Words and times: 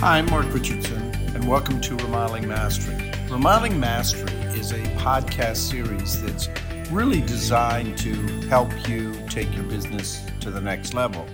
Hi, 0.00 0.18
I'm 0.18 0.26
Mark 0.26 0.52
Richardson, 0.52 1.00
and 1.34 1.48
welcome 1.48 1.80
to 1.80 1.96
Remodeling 1.96 2.46
Mastery. 2.46 3.10
Remodeling 3.30 3.80
Mastery 3.80 4.30
is 4.50 4.72
a 4.72 4.82
podcast 4.98 5.56
series 5.56 6.22
that's 6.22 6.50
really 6.90 7.22
designed 7.22 7.96
to 7.98 8.12
help 8.48 8.70
you 8.86 9.14
take 9.30 9.52
your 9.54 9.64
business 9.64 10.22
to 10.40 10.50
the 10.50 10.60
next 10.60 10.92
level. 10.92 11.26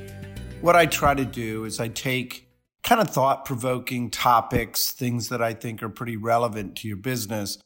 What 0.61 0.77
I 0.77 0.87
try 0.87 1.13
to 1.13 1.25
do 1.25 1.65
is 1.65 1.81
I 1.81 1.89
take 1.89 2.47
kind 2.85 3.01
of 3.01 3.11
thought 3.11 3.45
provoking 3.45 4.11
topics, 4.11 4.93
things 4.93 5.29
that 5.31 5.43
I 5.43 5.55
think 5.55 5.83
are 5.83 5.89
pretty 5.89 6.17
relevant 6.17 6.77
to 6.77 6.89
your 6.89 6.99
business, 6.99 7.59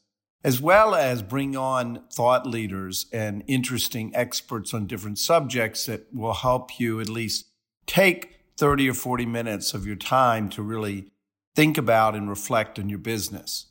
as 0.43 0.59
well 0.59 0.95
as 0.95 1.21
bring 1.21 1.55
on 1.55 2.01
thought 2.11 2.47
leaders 2.47 3.05
and 3.13 3.43
interesting 3.45 4.11
experts 4.15 4.73
on 4.73 4.87
different 4.87 5.19
subjects 5.19 5.85
that 5.85 6.07
will 6.11 6.33
help 6.33 6.79
you 6.79 6.99
at 6.99 7.07
least 7.07 7.45
take 7.85 8.36
30 8.57 8.89
or 8.89 8.93
40 8.93 9.25
minutes 9.25 9.73
of 9.73 9.85
your 9.85 9.95
time 9.95 10.49
to 10.49 10.61
really 10.61 11.11
think 11.55 11.77
about 11.77 12.15
and 12.15 12.29
reflect 12.29 12.79
on 12.79 12.89
your 12.89 12.99
business. 12.99 13.67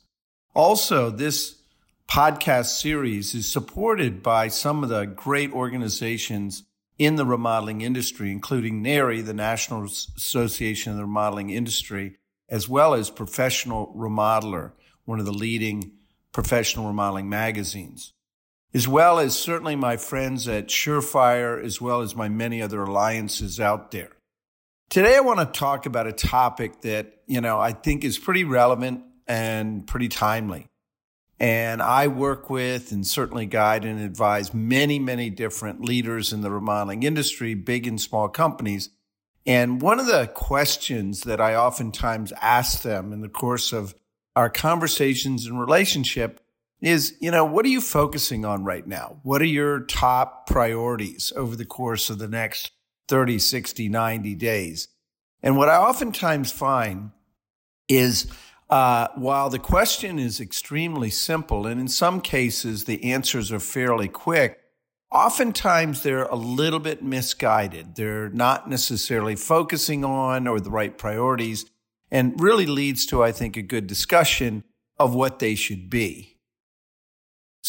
Also, 0.53 1.09
this 1.09 1.57
podcast 2.07 2.79
series 2.79 3.35
is 3.35 3.47
supported 3.47 4.23
by 4.23 4.47
some 4.47 4.83
of 4.83 4.89
the 4.89 5.05
great 5.05 5.51
organizations 5.51 6.63
in 6.97 7.15
the 7.15 7.25
remodeling 7.25 7.81
industry, 7.81 8.31
including 8.31 8.81
NARI, 8.81 9.21
the 9.21 9.33
National 9.33 9.83
Association 9.83 10.91
of 10.91 10.97
the 10.97 11.05
Remodeling 11.05 11.49
Industry, 11.49 12.17
as 12.49 12.67
well 12.67 12.93
as 12.93 13.09
Professional 13.09 13.93
Remodeler, 13.95 14.71
one 15.05 15.19
of 15.19 15.25
the 15.25 15.33
leading 15.33 15.91
professional 16.31 16.87
remodeling 16.87 17.29
magazines, 17.29 18.13
as 18.73 18.87
well 18.87 19.19
as 19.19 19.37
certainly 19.37 19.75
my 19.75 19.97
friends 19.97 20.47
at 20.47 20.67
Surefire, 20.67 21.63
as 21.63 21.81
well 21.81 22.01
as 22.01 22.15
my 22.15 22.29
many 22.29 22.61
other 22.61 22.83
alliances 22.83 23.59
out 23.59 23.91
there. 23.91 24.16
Today, 24.89 25.17
I 25.17 25.19
want 25.19 25.39
to 25.39 25.59
talk 25.59 25.85
about 25.85 26.07
a 26.07 26.13
topic 26.13 26.81
that, 26.81 27.21
you 27.27 27.41
know, 27.41 27.59
I 27.59 27.73
think 27.73 28.05
is 28.05 28.17
pretty 28.17 28.45
relevant 28.45 29.03
and 29.27 29.85
pretty 29.85 30.07
timely. 30.07 30.69
And 31.39 31.81
I 31.81 32.07
work 32.07 32.49
with 32.49 32.93
and 32.93 33.05
certainly 33.05 33.45
guide 33.47 33.83
and 33.83 33.99
advise 33.99 34.53
many, 34.53 34.97
many 34.97 35.29
different 35.29 35.81
leaders 35.83 36.31
in 36.31 36.39
the 36.41 36.49
remodeling 36.49 37.03
industry, 37.03 37.53
big 37.53 37.85
and 37.85 37.99
small 37.99 38.29
companies. 38.29 38.89
And 39.45 39.81
one 39.81 39.99
of 39.99 40.07
the 40.07 40.27
questions 40.33 41.21
that 41.21 41.41
I 41.41 41.55
oftentimes 41.55 42.31
ask 42.41 42.81
them 42.81 43.11
in 43.11 43.19
the 43.19 43.29
course 43.29 43.73
of 43.73 43.93
our 44.37 44.49
conversations 44.49 45.45
and 45.45 45.59
relationship 45.59 46.39
is, 46.79 47.15
you 47.19 47.29
know, 47.29 47.43
what 47.43 47.65
are 47.65 47.69
you 47.69 47.81
focusing 47.81 48.45
on 48.45 48.63
right 48.63 48.87
now? 48.87 49.19
What 49.23 49.41
are 49.41 49.45
your 49.45 49.81
top 49.81 50.47
priorities 50.47 51.33
over 51.35 51.57
the 51.57 51.65
course 51.65 52.09
of 52.09 52.19
the 52.19 52.27
next 52.29 52.71
30, 53.07 53.39
60, 53.39 53.89
90 53.89 54.35
days. 54.35 54.87
And 55.41 55.57
what 55.57 55.69
I 55.69 55.77
oftentimes 55.77 56.51
find 56.51 57.11
is 57.87 58.27
uh, 58.69 59.07
while 59.15 59.49
the 59.49 59.59
question 59.59 60.19
is 60.19 60.41
extremely 60.41 61.09
simple, 61.09 61.65
and 61.65 61.79
in 61.79 61.87
some 61.87 62.19
cases 62.19 62.83
the 62.83 63.11
answers 63.11 63.51
are 63.51 63.59
fairly 63.59 64.09
quick, 64.09 64.59
oftentimes 65.11 66.03
they're 66.03 66.25
a 66.25 66.35
little 66.35 66.79
bit 66.79 67.01
misguided. 67.01 67.95
They're 67.95 68.29
not 68.29 68.69
necessarily 68.69 69.35
focusing 69.35 70.03
on 70.03 70.47
or 70.47 70.59
the 70.59 70.69
right 70.69 70.97
priorities, 70.97 71.65
and 72.11 72.39
really 72.41 72.65
leads 72.65 73.05
to, 73.07 73.23
I 73.23 73.31
think, 73.31 73.55
a 73.55 73.61
good 73.61 73.87
discussion 73.87 74.63
of 74.99 75.13
what 75.13 75.39
they 75.39 75.55
should 75.55 75.89
be. 75.89 76.36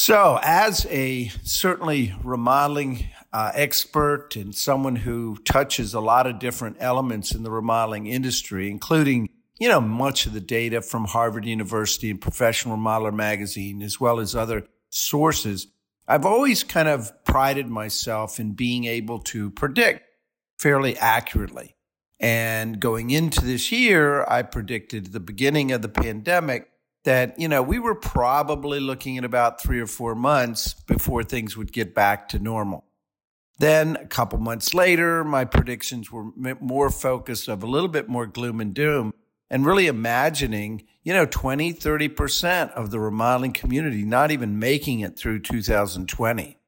So, 0.01 0.39
as 0.45 0.87
a 0.91 1.27
certainly 1.43 2.15
remodeling 2.23 3.11
uh, 3.33 3.51
expert 3.53 4.37
and 4.37 4.55
someone 4.55 4.95
who 4.95 5.39
touches 5.39 5.93
a 5.93 5.99
lot 6.01 6.29
of 6.29 6.39
different 6.39 6.77
elements 6.79 7.35
in 7.35 7.43
the 7.43 7.51
remodeling 7.51 8.07
industry, 8.07 8.71
including 8.71 9.29
you 9.59 9.69
know 9.69 9.81
much 9.81 10.25
of 10.25 10.35
the 10.35 10.41
data 10.41 10.83
from 10.83 11.07
Harvard 11.07 11.45
University 11.45 12.11
and 12.11 12.21
Professional 12.21 12.77
Remodeler 12.79 13.13
magazine, 13.13 13.83
as 13.83 13.99
well 13.99 14.21
as 14.21 14.37
other 14.37 14.69
sources. 14.89 15.67
I've 16.07 16.25
always 16.25 16.63
kind 16.63 16.87
of 16.87 17.11
prided 17.25 17.67
myself 17.67 18.39
in 18.39 18.53
being 18.53 18.85
able 18.85 19.19
to 19.19 19.51
predict 19.51 20.05
fairly 20.61 20.97
accurately. 20.97 21.75
And 22.21 22.79
going 22.79 23.11
into 23.11 23.45
this 23.45 23.73
year, 23.73 24.25
I 24.29 24.43
predicted 24.43 25.07
the 25.07 25.19
beginning 25.19 25.73
of 25.73 25.83
the 25.83 25.89
pandemic 25.89 26.71
that, 27.05 27.39
you 27.39 27.49
know, 27.49 27.63
we 27.63 27.79
were 27.79 27.95
probably 27.95 28.81
looking 28.81 29.19
at 29.19 29.25
about 29.25 29.61
three 29.61 29.81
or 29.81 29.87
four 29.87 30.15
months 30.15 30.75
before 30.75 31.23
things 31.23 31.57
would 31.57 31.73
get 31.73 31.95
back 31.95 32.29
to 32.29 32.39
normal. 32.39 32.85
Then 33.59 33.97
a 33.97 34.07
couple 34.07 34.39
months 34.39 34.73
later, 34.73 35.25
my 35.25 35.45
predictions 35.45 36.13
were 36.13 36.31
more 36.61 36.91
focused 36.91 37.49
of 37.49 37.63
a 37.63 37.67
little 37.67 37.89
bit 37.89 38.09
more 38.09 38.27
gloom 38.27 38.61
and 38.61 38.73
doom 38.73 39.13
and 39.51 39.67
really 39.67 39.87
imagining, 39.87 40.85
you 41.03 41.13
know, 41.13 41.27
20, 41.27 41.75
30% 41.75 42.71
of 42.73 42.91
the 42.91 43.01
remodeling 43.01 43.53
community 43.53 44.05
not 44.05 44.31
even 44.31 44.59
making 44.59 45.01
it 45.01 45.19
through 45.19 45.41
2020. 45.41 46.59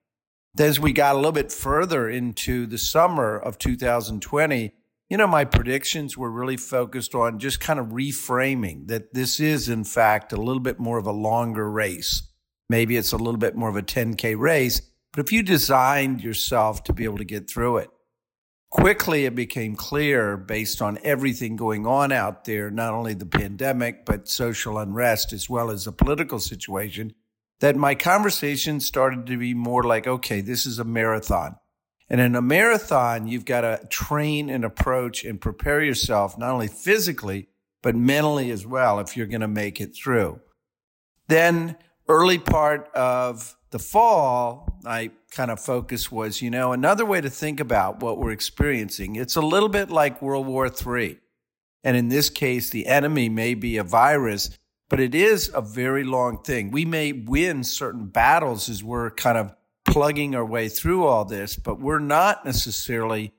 Then 0.54 0.68
as 0.68 0.80
we 0.80 0.92
got 0.92 1.14
a 1.14 1.18
little 1.18 1.32
bit 1.32 1.52
further 1.52 2.08
into 2.08 2.66
the 2.66 2.78
summer 2.78 3.38
of 3.38 3.58
2020, 3.58 4.72
you 5.10 5.19
know, 5.19 5.26
my 5.26 5.44
predictions 5.44 6.16
were 6.16 6.31
really 6.31 6.56
focused 6.56 7.15
on 7.15 7.38
just 7.38 7.60
kind 7.60 7.78
of 7.78 7.88
reframing 7.88 8.87
that 8.87 9.12
this 9.12 9.41
is, 9.41 9.69
in 9.69 9.84
fact, 9.84 10.32
a 10.32 10.37
little 10.37 10.62
bit 10.62 10.78
more 10.78 10.97
of 10.97 11.06
a 11.06 11.12
longer 11.12 11.71
race. 11.71 12.28
Maybe 12.71 12.97
it's 12.97 13.12
a 13.12 13.19
little 13.19 13.37
bit 13.37 13.56
more 13.56 13.69
of 13.69 13.76
a 13.76 13.82
10K 13.82 14.38
race 14.38 14.81
but 15.12 15.26
if 15.26 15.32
you 15.32 15.43
designed 15.43 16.22
yourself 16.22 16.84
to 16.84 16.93
be 16.93 17.04
able 17.04 17.19
to 17.19 17.25
get 17.25 17.50
through 17.50 17.78
it, 17.78 17.91
quickly 18.71 19.25
it 19.25 19.34
became 19.34 19.75
clear 19.75 20.37
based 20.37 20.81
on 20.81 20.98
everything 21.03 21.56
going 21.56 21.84
on 21.84 22.12
out 22.12 22.44
there, 22.44 22.71
not 22.71 22.94
only 22.94 23.15
the 23.15 23.27
pandemic, 23.27 24.04
but 24.04 24.28
social 24.28 24.78
unrest 24.78 25.32
as 25.32 25.50
well 25.50 25.71
as 25.71 25.84
the 25.84 25.92
political 25.92 26.38
situation, 26.38 27.12
that 27.59 27.77
my 27.77 27.94
conversation 27.94 28.78
started 28.78 29.27
to 29.27 29.37
be 29.37 29.53
more 29.53 29.82
like, 29.82 30.06
okay, 30.06 30.41
this 30.41 30.65
is 30.65 30.78
a 30.78 30.84
marathon. 30.84 31.56
And 32.10 32.21
in 32.21 32.34
a 32.34 32.43
marathon, 32.43 33.28
you've 33.28 33.44
got 33.44 33.60
to 33.60 33.87
train 33.88 34.50
and 34.50 34.65
approach 34.65 35.25
and 35.25 35.41
prepare 35.41 35.81
yourself, 35.81 36.37
not 36.37 36.50
only 36.50 36.66
physically, 36.66 37.48
but 37.82 37.94
mentally 37.94 38.50
as 38.50 38.66
well, 38.66 38.98
if 38.98 39.16
you're 39.16 39.26
going 39.26 39.41
to 39.41 39.48
make 39.48 39.81
it 39.81 39.94
through. 39.94 40.41
Then, 41.28 41.76
early 42.09 42.38
part 42.38 42.91
of 42.94 43.56
the 43.71 43.78
fall, 43.78 44.81
I 44.84 45.12
kind 45.31 45.53
of 45.53 45.60
focus 45.60 46.10
was, 46.10 46.43
you 46.43 46.50
know, 46.50 46.72
another 46.72 47.06
way 47.06 47.21
to 47.21 47.31
think 47.31 47.60
about 47.60 48.03
what 48.03 48.19
we're 48.19 48.32
experiencing. 48.32 49.15
It's 49.15 49.37
a 49.37 49.41
little 49.41 49.69
bit 49.69 49.91
like 49.91 50.21
World 50.21 50.48
War 50.48 50.66
III. 50.66 51.19
And 51.84 51.97
in 51.97 52.09
this 52.09 52.28
case, 52.28 52.71
the 52.71 52.88
enemy 52.88 53.28
may 53.28 53.54
be 53.54 53.77
a 53.77 53.84
virus, 53.84 54.50
but 54.88 54.98
it 54.98 55.15
is 55.15 55.50
a 55.54 55.62
very 55.62 56.03
long 56.03 56.42
thing. 56.42 56.72
We 56.72 56.84
may 56.84 57.12
win 57.12 57.62
certain 57.62 58.06
battles 58.06 58.69
as 58.69 58.82
we're 58.82 59.10
kind 59.12 59.38
of 59.38 59.54
plugging 59.91 60.34
our 60.34 60.45
way 60.45 60.69
through 60.69 61.06
all 61.06 61.25
this, 61.25 61.56
but 61.56 61.81
we're 61.81 61.99
not 61.99 62.45
necessarily 62.45 63.33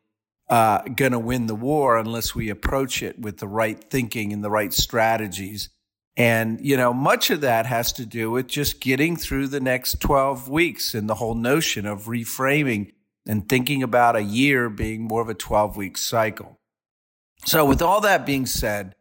uh, 0.50 0.82
going 0.84 1.14
to 1.14 1.20
win 1.20 1.48
the 1.48 1.56
war 1.56 1.98
unless 1.98 2.36
we 2.36 2.50
approach 2.50 3.02
it 3.02 3.20
with 3.20 3.38
the 3.38 3.48
right 3.48 3.84
thinking 3.90 4.34
and 4.34 4.44
the 4.44 4.52
right 4.52 4.74
strategies 4.74 5.70
and, 6.18 6.60
you 6.62 6.76
know, 6.76 6.94
much 6.94 7.30
of 7.30 7.42
that 7.42 7.66
has 7.66 7.94
to 7.94 8.06
do 8.06 8.32
with 8.32 8.48
just 8.48 8.82
getting 8.82 9.16
through 9.16 9.48
the 9.48 9.60
next 9.62 10.02
12 10.02 10.50
weeks 10.50 10.94
and 10.94 11.10
the 11.10 11.16
whole 11.16 11.36
notion 11.36 11.86
of 11.86 12.06
reframing 12.06 12.92
and 13.26 13.48
thinking 13.48 13.82
about 13.82 14.16
a 14.16 14.24
year 14.24 14.70
being 14.70 15.04
more 15.04 15.22
of 15.22 15.30
a 15.30 15.34
12 15.34 15.78
week 15.78 15.98
cycle. 15.98 16.60
So, 17.46 17.66
with 17.66 17.82
all 17.82 18.02
that 18.02 18.26
being 18.26 18.46
said, 18.46 18.96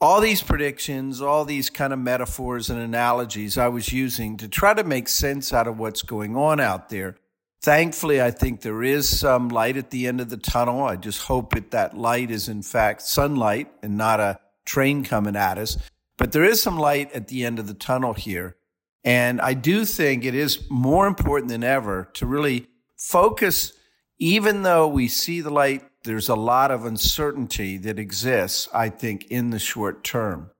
all 0.00 0.20
these 0.20 0.42
predictions, 0.42 1.20
all 1.20 1.44
these 1.44 1.68
kind 1.68 1.92
of 1.92 1.98
metaphors 1.98 2.70
and 2.70 2.80
analogies 2.80 3.58
I 3.58 3.68
was 3.68 3.92
using 3.92 4.38
to 4.38 4.48
try 4.48 4.72
to 4.72 4.82
make 4.82 5.08
sense 5.08 5.52
out 5.52 5.68
of 5.68 5.78
what's 5.78 6.02
going 6.02 6.36
on 6.36 6.58
out 6.58 6.88
there. 6.88 7.16
Thankfully, 7.62 8.22
I 8.22 8.30
think 8.30 8.62
there 8.62 8.82
is 8.82 9.06
some 9.06 9.50
light 9.50 9.76
at 9.76 9.90
the 9.90 10.06
end 10.06 10.22
of 10.22 10.30
the 10.30 10.38
tunnel. 10.38 10.82
I 10.82 10.96
just 10.96 11.22
hope 11.24 11.54
that 11.54 11.72
that 11.72 11.96
light 11.96 12.30
is 12.30 12.48
in 12.48 12.62
fact 12.62 13.02
sunlight 13.02 13.70
and 13.82 13.98
not 13.98 14.20
a 14.20 14.40
train 14.64 15.04
coming 15.04 15.36
at 15.36 15.58
us. 15.58 15.76
But 16.16 16.32
there 16.32 16.44
is 16.44 16.62
some 16.62 16.78
light 16.78 17.12
at 17.12 17.28
the 17.28 17.44
end 17.44 17.58
of 17.58 17.66
the 17.66 17.74
tunnel 17.74 18.14
here. 18.14 18.56
And 19.04 19.40
I 19.40 19.52
do 19.52 19.84
think 19.84 20.24
it 20.24 20.34
is 20.34 20.70
more 20.70 21.06
important 21.06 21.50
than 21.50 21.64
ever 21.64 22.08
to 22.14 22.26
really 22.26 22.68
focus, 22.96 23.74
even 24.18 24.62
though 24.62 24.88
we 24.88 25.08
see 25.08 25.42
the 25.42 25.50
light, 25.50 25.82
there's 26.04 26.28
a 26.28 26.34
lot 26.34 26.70
of 26.70 26.84
uncertainty 26.84 27.76
that 27.78 27.98
exists, 27.98 28.68
I 28.72 28.88
think, 28.88 29.26
in 29.30 29.50
the 29.50 29.58
short 29.58 30.02
term. 30.02 30.50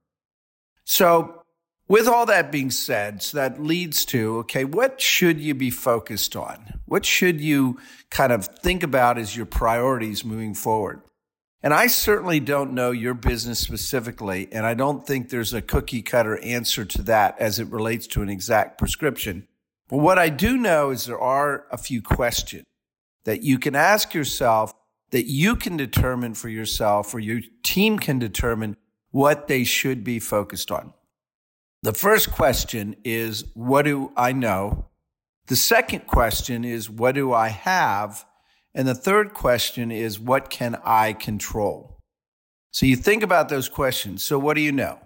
So, 0.84 1.42
with 1.88 2.06
all 2.06 2.26
that 2.26 2.52
being 2.52 2.70
said, 2.70 3.20
so 3.22 3.36
that 3.36 3.60
leads 3.60 4.04
to 4.06 4.38
okay, 4.38 4.64
what 4.64 5.00
should 5.00 5.40
you 5.40 5.54
be 5.54 5.70
focused 5.70 6.36
on? 6.36 6.80
What 6.86 7.04
should 7.04 7.40
you 7.40 7.78
kind 8.10 8.32
of 8.32 8.46
think 8.46 8.82
about 8.82 9.18
as 9.18 9.36
your 9.36 9.46
priorities 9.46 10.24
moving 10.24 10.54
forward? 10.54 11.02
And 11.62 11.74
I 11.74 11.88
certainly 11.88 12.40
don't 12.40 12.72
know 12.72 12.90
your 12.90 13.12
business 13.12 13.58
specifically, 13.58 14.48
and 14.50 14.64
I 14.64 14.74
don't 14.74 15.06
think 15.06 15.28
there's 15.28 15.52
a 15.52 15.60
cookie 15.60 16.00
cutter 16.00 16.38
answer 16.38 16.84
to 16.86 17.02
that 17.02 17.38
as 17.38 17.58
it 17.58 17.68
relates 17.68 18.06
to 18.08 18.22
an 18.22 18.30
exact 18.30 18.78
prescription. 18.78 19.46
But 19.88 19.98
what 19.98 20.18
I 20.18 20.28
do 20.28 20.56
know 20.56 20.90
is 20.90 21.04
there 21.04 21.20
are 21.20 21.66
a 21.70 21.76
few 21.76 22.00
questions 22.00 22.64
that 23.24 23.42
you 23.42 23.58
can 23.58 23.74
ask 23.74 24.14
yourself 24.14 24.72
that 25.10 25.26
you 25.26 25.56
can 25.56 25.76
determine 25.76 26.34
for 26.34 26.48
yourself 26.48 27.14
or 27.14 27.18
your 27.18 27.40
team 27.62 27.98
can 27.98 28.18
determine 28.18 28.76
what 29.10 29.48
they 29.48 29.64
should 29.64 30.04
be 30.04 30.18
focused 30.18 30.70
on. 30.70 30.92
The 31.82 31.92
first 31.92 32.30
question 32.30 32.96
is, 33.04 33.44
What 33.54 33.82
do 33.82 34.12
I 34.16 34.32
know? 34.32 34.86
The 35.46 35.56
second 35.56 36.06
question 36.06 36.64
is, 36.64 36.90
What 36.90 37.14
do 37.14 37.32
I 37.32 37.48
have? 37.48 38.26
And 38.74 38.86
the 38.86 38.94
third 38.94 39.34
question 39.34 39.90
is, 39.90 40.20
What 40.20 40.50
can 40.50 40.76
I 40.84 41.12
control? 41.12 41.98
So 42.70 42.86
you 42.86 42.96
think 42.96 43.22
about 43.22 43.48
those 43.48 43.68
questions. 43.68 44.22
So, 44.22 44.38
what 44.38 44.54
do 44.54 44.60
you 44.60 44.72
know? 44.72 45.00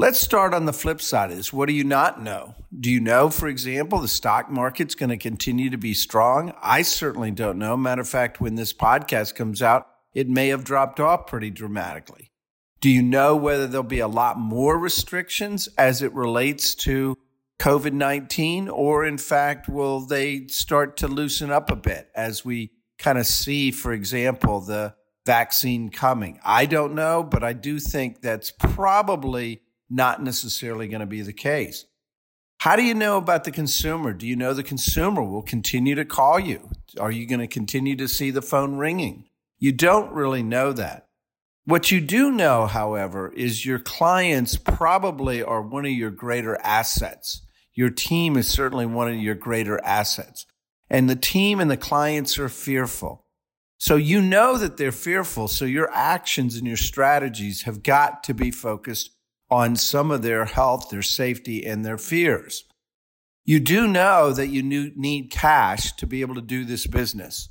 Let's 0.00 0.18
start 0.18 0.54
on 0.54 0.64
the 0.64 0.72
flip 0.72 1.02
side 1.02 1.30
of 1.30 1.36
this. 1.36 1.52
What 1.52 1.66
do 1.66 1.74
you 1.74 1.84
not 1.84 2.22
know? 2.22 2.54
Do 2.80 2.90
you 2.90 3.00
know, 3.00 3.28
for 3.28 3.48
example, 3.48 3.98
the 3.98 4.08
stock 4.08 4.50
market's 4.50 4.94
going 4.94 5.10
to 5.10 5.18
continue 5.18 5.68
to 5.68 5.76
be 5.76 5.92
strong? 5.92 6.54
I 6.62 6.80
certainly 6.80 7.30
don't 7.32 7.58
know. 7.58 7.76
Matter 7.76 8.00
of 8.00 8.08
fact, 8.08 8.40
when 8.40 8.54
this 8.54 8.72
podcast 8.72 9.34
comes 9.34 9.60
out, 9.60 9.86
it 10.14 10.26
may 10.26 10.48
have 10.48 10.64
dropped 10.64 11.00
off 11.00 11.26
pretty 11.26 11.50
dramatically. 11.50 12.30
Do 12.80 12.88
you 12.88 13.02
know 13.02 13.36
whether 13.36 13.66
there'll 13.66 13.84
be 13.84 13.98
a 13.98 14.08
lot 14.08 14.38
more 14.38 14.78
restrictions 14.78 15.68
as 15.76 16.00
it 16.00 16.14
relates 16.14 16.74
to 16.76 17.18
COVID 17.58 17.92
19? 17.92 18.70
Or, 18.70 19.04
in 19.04 19.18
fact, 19.18 19.68
will 19.68 20.00
they 20.00 20.46
start 20.46 20.96
to 20.96 21.08
loosen 21.08 21.50
up 21.50 21.70
a 21.70 21.76
bit 21.76 22.08
as 22.14 22.42
we 22.42 22.70
kind 22.96 23.18
of 23.18 23.26
see, 23.26 23.70
for 23.70 23.92
example, 23.92 24.60
the 24.60 24.94
vaccine 25.26 25.90
coming? 25.90 26.40
I 26.42 26.64
don't 26.64 26.94
know, 26.94 27.22
but 27.22 27.44
I 27.44 27.52
do 27.52 27.78
think 27.78 28.22
that's 28.22 28.50
probably 28.50 29.60
not 29.90 30.22
necessarily 30.22 30.88
going 30.88 31.00
to 31.00 31.06
be 31.06 31.22
the 31.22 31.32
case. 31.32 31.84
How 32.58 32.76
do 32.76 32.82
you 32.82 32.94
know 32.94 33.16
about 33.16 33.44
the 33.44 33.50
consumer? 33.50 34.12
Do 34.12 34.26
you 34.26 34.36
know 34.36 34.54
the 34.54 34.62
consumer 34.62 35.22
will 35.22 35.42
continue 35.42 35.94
to 35.94 36.04
call 36.04 36.38
you? 36.38 36.70
Are 36.98 37.10
you 37.10 37.26
going 37.26 37.40
to 37.40 37.46
continue 37.46 37.96
to 37.96 38.06
see 38.06 38.30
the 38.30 38.42
phone 38.42 38.76
ringing? 38.76 39.24
You 39.58 39.72
don't 39.72 40.12
really 40.12 40.42
know 40.42 40.72
that. 40.74 41.08
What 41.64 41.90
you 41.90 42.00
do 42.00 42.30
know, 42.30 42.66
however, 42.66 43.32
is 43.32 43.64
your 43.64 43.78
clients 43.78 44.56
probably 44.56 45.42
are 45.42 45.62
one 45.62 45.86
of 45.86 45.92
your 45.92 46.10
greater 46.10 46.58
assets. 46.62 47.42
Your 47.74 47.90
team 47.90 48.36
is 48.36 48.48
certainly 48.48 48.86
one 48.86 49.08
of 49.08 49.16
your 49.16 49.34
greater 49.34 49.82
assets. 49.84 50.46
And 50.88 51.08
the 51.08 51.16
team 51.16 51.60
and 51.60 51.70
the 51.70 51.76
clients 51.76 52.38
are 52.38 52.48
fearful. 52.48 53.24
So 53.78 53.96
you 53.96 54.20
know 54.20 54.58
that 54.58 54.76
they're 54.76 54.92
fearful. 54.92 55.48
So 55.48 55.64
your 55.64 55.90
actions 55.92 56.56
and 56.56 56.66
your 56.66 56.76
strategies 56.76 57.62
have 57.62 57.82
got 57.82 58.22
to 58.24 58.34
be 58.34 58.50
focused 58.50 59.12
on 59.50 59.76
some 59.76 60.10
of 60.10 60.22
their 60.22 60.44
health, 60.44 60.90
their 60.90 61.02
safety, 61.02 61.66
and 61.66 61.84
their 61.84 61.98
fears. 61.98 62.64
You 63.44 63.58
do 63.58 63.88
know 63.88 64.32
that 64.32 64.48
you 64.48 64.62
need 64.62 65.30
cash 65.30 65.92
to 65.96 66.06
be 66.06 66.20
able 66.20 66.36
to 66.36 66.42
do 66.42 66.64
this 66.64 66.86
business. 66.86 67.48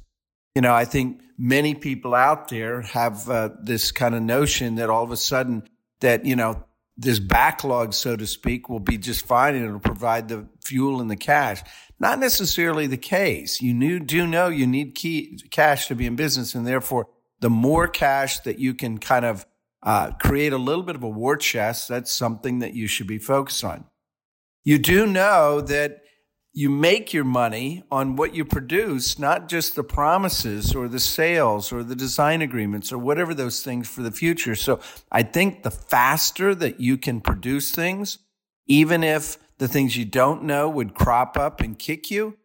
You 0.55 0.61
know, 0.61 0.73
I 0.73 0.85
think 0.85 1.21
many 1.37 1.75
people 1.75 2.15
out 2.15 2.49
there 2.49 2.81
have 2.81 3.29
uh, 3.29 3.49
this 3.61 3.91
kind 3.91 4.15
of 4.15 4.21
notion 4.21 4.75
that 4.75 4.89
all 4.89 5.03
of 5.03 5.11
a 5.11 5.17
sudden 5.17 5.63
that, 5.99 6.25
you 6.25 6.35
know, 6.35 6.63
this 6.95 7.19
backlog, 7.19 7.93
so 7.93 8.15
to 8.15 8.27
speak, 8.27 8.69
will 8.69 8.79
be 8.79 8.97
just 8.97 9.25
fine 9.25 9.55
and 9.55 9.65
it'll 9.65 9.79
provide 9.79 10.27
the 10.27 10.47
fuel 10.61 10.99
and 10.99 11.09
the 11.09 11.15
cash. 11.15 11.61
Not 11.99 12.19
necessarily 12.19 12.87
the 12.87 12.97
case. 12.97 13.61
You 13.61 13.99
do 13.99 14.27
know 14.27 14.47
you 14.47 14.67
need 14.67 14.95
key 14.95 15.39
cash 15.49 15.87
to 15.87 15.95
be 15.95 16.05
in 16.05 16.15
business, 16.15 16.55
and 16.55 16.67
therefore, 16.67 17.07
the 17.39 17.49
more 17.49 17.87
cash 17.87 18.39
that 18.39 18.59
you 18.59 18.73
can 18.73 18.97
kind 18.97 19.25
of 19.25 19.45
uh, 19.83 20.11
create 20.11 20.53
a 20.53 20.57
little 20.57 20.83
bit 20.83 20.95
of 20.95 21.03
a 21.03 21.09
war 21.09 21.37
chest. 21.37 21.87
That's 21.87 22.11
something 22.11 22.59
that 22.59 22.73
you 22.73 22.87
should 22.87 23.07
be 23.07 23.19
focused 23.19 23.63
on. 23.63 23.85
You 24.63 24.77
do 24.77 25.05
know 25.05 25.61
that 25.61 26.01
you 26.51 26.69
make 26.69 27.13
your 27.13 27.23
money 27.23 27.83
on 27.91 28.15
what 28.15 28.35
you 28.35 28.43
produce, 28.43 29.19
not 29.19 29.47
just 29.47 29.75
the 29.75 29.83
promises 29.83 30.75
or 30.75 30.87
the 30.87 30.99
sales 30.99 31.71
or 31.71 31.83
the 31.83 31.95
design 31.95 32.41
agreements 32.41 32.91
or 32.91 32.97
whatever 32.97 33.33
those 33.33 33.63
things 33.63 33.87
for 33.87 34.01
the 34.01 34.11
future. 34.11 34.55
So 34.55 34.79
I 35.11 35.23
think 35.23 35.63
the 35.63 35.71
faster 35.71 36.55
that 36.55 36.79
you 36.79 36.97
can 36.97 37.21
produce 37.21 37.71
things, 37.71 38.17
even 38.67 39.03
if 39.03 39.37
the 39.59 39.67
things 39.67 39.95
you 39.95 40.05
don't 40.05 40.43
know 40.43 40.67
would 40.69 40.95
crop 40.95 41.37
up 41.37 41.61
and 41.61 41.77
kick 41.77 42.09
you, 42.09 42.37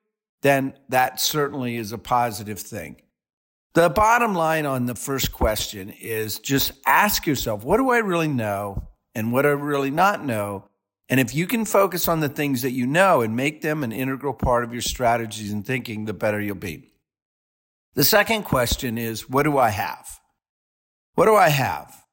then 0.43 0.75
that 0.91 1.21
certainly 1.21 1.77
is 1.77 1.91
a 1.91 1.99
positive 1.99 2.59
thing. 2.59 3.01
The 3.75 3.91
bottom 3.91 4.37
line 4.37 4.67
on 4.67 4.87
the 4.87 4.95
first 4.95 5.33
question 5.33 5.91
is 5.91 6.39
just 6.39 6.73
ask 6.87 7.27
yourself, 7.27 7.65
what 7.65 7.79
do 7.79 7.91
I 7.91 7.99
really 7.99 8.29
know 8.29 8.89
and 9.17 9.33
what 9.33 9.43
do 9.43 9.49
I 9.49 9.53
really 9.53 9.91
not 9.91 10.25
know? 10.25 10.69
And 11.09 11.19
if 11.19 11.35
you 11.35 11.49
can 11.49 11.65
focus 11.65 12.07
on 12.07 12.21
the 12.21 12.29
things 12.29 12.63
that 12.63 12.71
you 12.71 12.87
know 12.87 13.21
and 13.21 13.35
make 13.35 13.63
them 13.63 13.83
an 13.83 13.91
integral 13.91 14.33
part 14.33 14.63
of 14.63 14.73
your 14.73 14.81
strategies 14.81 15.53
and 15.53 15.67
thinking, 15.67 16.05
the 16.05 16.15
better 16.15 16.41
you'll 16.41 16.55
be. 16.55 16.93
The 17.95 18.05
second 18.05 18.45
question 18.45 18.97
is, 18.97 19.29
what 19.29 19.43
do 19.43 19.59
I 19.59 19.71
have? 19.71 20.21
What 21.15 21.27
do 21.27 21.35
I 21.35 21.49
have? 21.49 22.05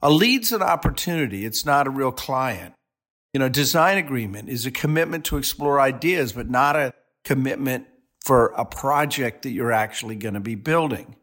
A 0.00 0.10
lead's 0.10 0.52
an 0.52 0.62
opportunity. 0.62 1.44
It's 1.44 1.66
not 1.66 1.86
a 1.86 1.90
real 1.90 2.12
client. 2.12 2.74
You 3.34 3.40
know, 3.40 3.48
design 3.50 3.98
agreement 3.98 4.48
is 4.48 4.64
a 4.64 4.70
commitment 4.70 5.26
to 5.26 5.36
explore 5.36 5.80
ideas, 5.80 6.32
but 6.32 6.48
not 6.48 6.76
a 6.76 6.94
commitment 7.24 7.86
for 8.24 8.52
a 8.56 8.64
project 8.64 9.42
that 9.42 9.50
you're 9.50 9.72
actually 9.72 10.16
going 10.16 10.34
to 10.34 10.40
be 10.40 10.54
building. 10.54 11.16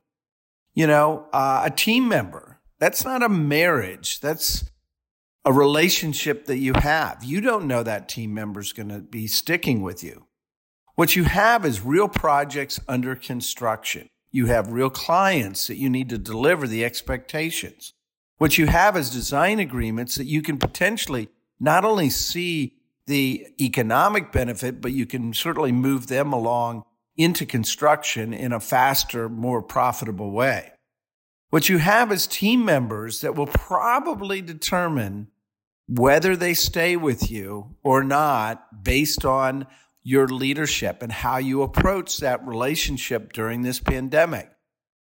You 0.74 0.88
know, 0.88 1.28
uh, 1.34 1.64
a 1.66 1.72
team 1.72 2.08
member, 2.08 2.60
that's 2.80 3.04
not 3.04 3.24
a 3.24 3.30
marriage. 3.30 4.20
That's 4.20 4.66
a 5.44 5.54
relationship 5.54 6.46
that 6.46 6.58
you 6.58 6.74
have. 6.74 7.24
You 7.24 7.42
don't 7.42 7.68
know 7.68 7.82
that 7.84 8.10
team 8.10 8.34
member's 8.34 8.74
going 8.74 8.90
to 8.90 9.00
be 9.00 9.28
sticking 9.28 9.82
with 9.82 10.04
you. 10.04 10.28
What 10.96 11.16
you 11.16 11.26
have 11.26 11.66
is 11.66 11.82
real 11.82 12.08
projects 12.08 12.80
under 12.88 13.16
construction. 13.16 14.10
You 14.32 14.48
have 14.48 14.72
real 14.72 14.90
clients 14.90 15.68
that 15.68 15.78
you 15.78 15.90
need 15.90 16.10
to 16.10 16.18
deliver 16.18 16.68
the 16.68 16.84
expectations. 16.84 17.94
What 18.38 18.58
you 18.58 18.68
have 18.68 18.98
is 18.98 19.10
design 19.10 19.60
agreements 19.60 20.16
that 20.16 20.26
you 20.26 20.42
can 20.42 20.58
potentially 20.58 21.30
not 21.60 21.86
only 21.86 22.10
see 22.10 22.77
the 23.08 23.48
economic 23.60 24.32
benefit, 24.32 24.82
but 24.82 24.92
you 24.92 25.06
can 25.06 25.34
certainly 25.34 25.72
move 25.72 26.08
them 26.08 26.32
along 26.34 26.84
into 27.16 27.46
construction 27.46 28.34
in 28.34 28.54
a 28.54 28.60
faster, 28.60 29.28
more 29.28 29.62
profitable 29.62 30.32
way. 30.32 30.72
What 31.50 31.70
you 31.70 31.78
have 31.78 32.12
is 32.12 32.28
team 32.28 32.64
members 32.64 33.22
that 33.22 33.36
will 33.36 33.48
probably 33.48 34.42
determine 34.42 35.30
whether 35.88 36.36
they 36.36 36.54
stay 36.54 36.98
with 36.98 37.32
you 37.32 37.78
or 37.82 38.04
not 38.04 38.84
based 38.84 39.24
on 39.24 39.66
your 40.04 40.28
leadership 40.28 41.02
and 41.02 41.12
how 41.12 41.38
you 41.38 41.62
approach 41.62 42.18
that 42.18 42.46
relationship 42.46 43.32
during 43.32 43.62
this 43.62 43.80
pandemic. 43.80 44.50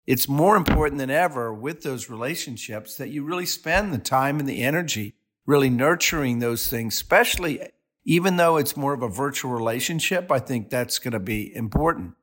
It's 0.06 0.28
more 0.28 0.56
important 0.56 0.98
than 0.98 1.10
ever 1.10 1.52
with 1.52 1.82
those 1.82 2.10
relationships 2.10 2.96
that 2.96 3.10
you 3.10 3.22
really 3.22 3.46
spend 3.46 3.92
the 3.92 3.98
time 3.98 4.40
and 4.40 4.48
the 4.48 4.62
energy 4.62 5.14
really 5.46 5.70
nurturing 5.70 6.38
those 6.38 6.68
things, 6.68 6.94
especially 6.94 7.60
even 8.04 8.36
though 8.36 8.56
it's 8.56 8.76
more 8.76 8.92
of 8.92 9.02
a 9.02 9.08
virtual 9.08 9.52
relationship, 9.52 10.30
I 10.30 10.38
think 10.38 10.70
that's 10.70 10.98
going 10.98 11.12
to 11.12 11.20
be 11.20 11.54
important. 11.54 12.14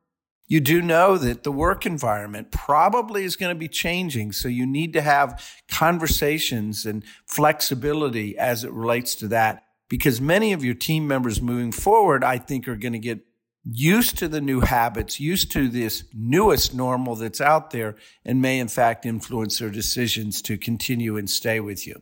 You 0.46 0.60
do 0.60 0.80
know 0.80 1.18
that 1.18 1.42
the 1.42 1.52
work 1.52 1.84
environment 1.84 2.50
probably 2.50 3.24
is 3.24 3.36
going 3.36 3.54
to 3.54 3.58
be 3.58 3.68
changing. 3.68 4.32
So 4.32 4.48
you 4.48 4.66
need 4.66 4.94
to 4.94 5.02
have 5.02 5.44
conversations 5.70 6.86
and 6.86 7.04
flexibility 7.26 8.36
as 8.38 8.64
it 8.64 8.72
relates 8.72 9.14
to 9.16 9.28
that 9.28 9.64
because 9.90 10.20
many 10.20 10.52
of 10.52 10.64
your 10.64 10.74
team 10.74 11.06
members 11.06 11.42
moving 11.42 11.72
forward, 11.72 12.24
I 12.24 12.38
think, 12.38 12.66
are 12.66 12.76
going 12.76 12.94
to 12.94 12.98
get 12.98 13.20
used 13.64 14.16
to 14.18 14.28
the 14.28 14.40
new 14.40 14.60
habits, 14.60 15.20
used 15.20 15.52
to 15.52 15.68
this 15.68 16.04
newest 16.14 16.74
normal 16.74 17.16
that's 17.16 17.40
out 17.40 17.70
there, 17.70 17.96
and 18.24 18.40
may 18.40 18.58
in 18.58 18.68
fact 18.68 19.04
influence 19.04 19.58
their 19.58 19.70
decisions 19.70 20.40
to 20.42 20.56
continue 20.56 21.18
and 21.18 21.28
stay 21.28 21.60
with 21.60 21.86
you. 21.86 22.00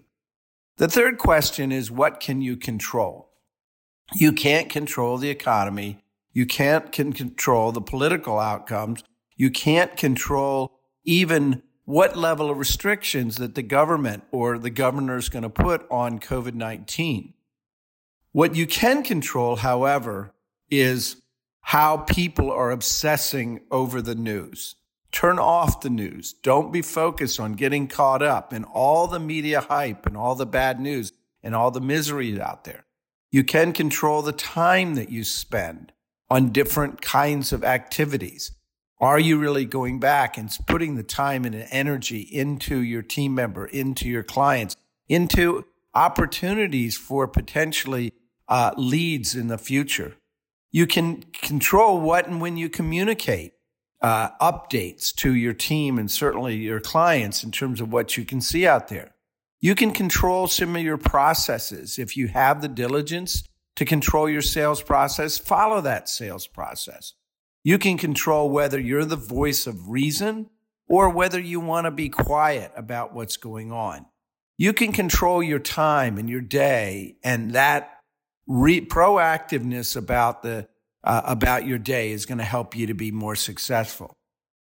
The 0.77 0.89
third 0.89 1.19
question 1.19 1.73
is 1.73 1.91
what 1.91 2.21
can 2.21 2.43
you 2.43 2.57
control? 2.57 3.33
You 4.15 4.33
can't 4.33 4.69
control 4.69 5.19
the 5.19 5.31
economy. 5.31 5.99
You 6.33 6.47
can't 6.47 6.93
can 6.93 7.13
control 7.13 7.73
the 7.73 7.81
political 7.81 8.39
outcomes. 8.39 9.03
You 9.37 9.51
can't 9.51 9.97
control 9.97 10.79
even 11.05 11.63
what 11.85 12.17
level 12.17 12.51
of 12.51 12.59
restrictions 12.59 13.37
that 13.37 13.55
the 13.55 13.63
government 13.63 14.25
or 14.31 14.59
the 14.59 14.71
governor 14.71 15.17
is 15.17 15.29
going 15.29 15.43
to 15.43 15.51
put 15.51 15.87
on 15.91 16.19
COVID 16.19 16.55
19. 16.55 17.35
What 18.33 18.55
you 18.55 18.67
can 18.67 19.03
control, 19.03 19.57
however, 19.57 20.35
is 20.71 21.17
how 21.61 21.99
people 21.99 22.51
are 22.51 22.71
obsessing 22.71 23.61
over 23.71 24.03
the 24.03 24.15
news. 24.15 24.77
Turn 25.11 25.39
off 25.39 25.81
the 25.81 25.91
news. 25.91 26.35
Don't 26.43 26.73
be 26.73 26.83
focused 26.83 27.41
on 27.41 27.55
getting 27.55 27.89
caught 27.89 28.23
up 28.23 28.53
in 28.53 28.65
all 28.65 29.07
the 29.07 29.19
media 29.19 29.63
hype 29.63 30.07
and 30.07 30.17
all 30.17 30.35
the 30.35 30.47
bad 30.47 30.79
news 30.79 31.13
and 31.43 31.55
all 31.55 31.71
the 31.71 31.81
misery 31.81 32.41
out 32.41 32.65
there. 32.65 32.86
You 33.31 33.45
can 33.45 33.73
control 33.73 34.23
the 34.23 34.33
time 34.33 34.95
that 34.95 35.11
you 35.11 35.25
spend 35.25 35.93
on 36.31 36.51
different 36.51 37.01
kinds 37.01 37.53
of 37.53 37.65
activities. 37.65 38.53
Are 38.99 39.19
you 39.19 39.39
really 39.39 39.67
going 39.67 40.01
back 40.01 40.39
and 40.39 40.51
putting 40.67 40.95
the 40.95 41.03
time 41.03 41.45
and 41.45 41.67
energy 41.71 42.21
into 42.21 42.79
your 42.79 43.03
team 43.03 43.35
member, 43.35 43.67
into 43.67 44.09
your 44.09 44.23
clients, 44.23 44.77
into 45.09 45.67
opportunities 45.95 46.97
for 46.97 47.29
potentially 47.29 48.13
uh, 48.49 48.73
leads 48.77 49.35
in 49.35 49.49
the 49.49 49.59
future? 49.59 50.15
You 50.71 50.87
can 50.87 51.23
control 51.33 52.01
what 52.01 52.27
and 52.27 52.41
when 52.41 52.57
you 52.57 52.69
communicate 52.69 53.53
uh, 54.01 54.31
updates 54.41 55.15
to 55.17 55.35
your 55.35 55.55
team 55.55 55.99
and 55.99 56.11
certainly 56.11 56.57
your 56.57 56.81
clients 56.81 57.43
in 57.45 57.51
terms 57.51 57.81
of 57.81 57.93
what 57.93 58.17
you 58.17 58.25
can 58.25 58.41
see 58.41 58.67
out 58.67 58.89
there. 58.89 59.16
You 59.67 59.75
can 59.75 59.91
control 59.91 60.47
some 60.47 60.77
of 60.77 60.83
your 60.83 60.97
processes. 60.97 61.99
If 61.99 62.17
you 62.17 62.29
have 62.29 62.63
the 62.63 62.69
diligence 62.69 63.43
to 63.75 63.85
control 63.85 64.29
your 64.31 64.41
sales 64.41 64.81
process, 64.81 65.39
follow 65.39 65.81
that 65.81 66.09
sales 66.09 66.47
process. 66.47 67.15
You 67.65 67.77
can 67.77 67.99
control 67.99 68.49
whether 68.49 68.79
you're 68.79 69.05
the 69.05 69.17
voice 69.17 69.67
of 69.67 69.89
reason 69.89 70.51
or 70.89 71.11
whether 71.11 71.41
you 71.41 71.59
want 71.59 71.87
to 71.87 71.91
be 71.91 72.09
quiet 72.09 72.71
about 72.77 73.13
what's 73.13 73.37
going 73.37 73.73
on. 73.73 74.07
You 74.57 74.73
can 74.73 74.93
control 74.93 75.43
your 75.43 75.59
time 75.59 76.17
and 76.17 76.31
your 76.31 76.43
day, 76.43 77.17
and 77.25 77.51
that 77.55 77.91
re- 78.47 78.87
proactiveness 78.87 79.97
about 79.97 80.45
the 80.45 80.69
uh, 81.03 81.23
about 81.25 81.67
your 81.67 81.79
day 81.79 82.13
is 82.13 82.25
going 82.25 82.39
to 82.39 82.45
help 82.45 82.77
you 82.77 82.87
to 82.87 82.95
be 82.95 83.11
more 83.11 83.35
successful. 83.35 84.17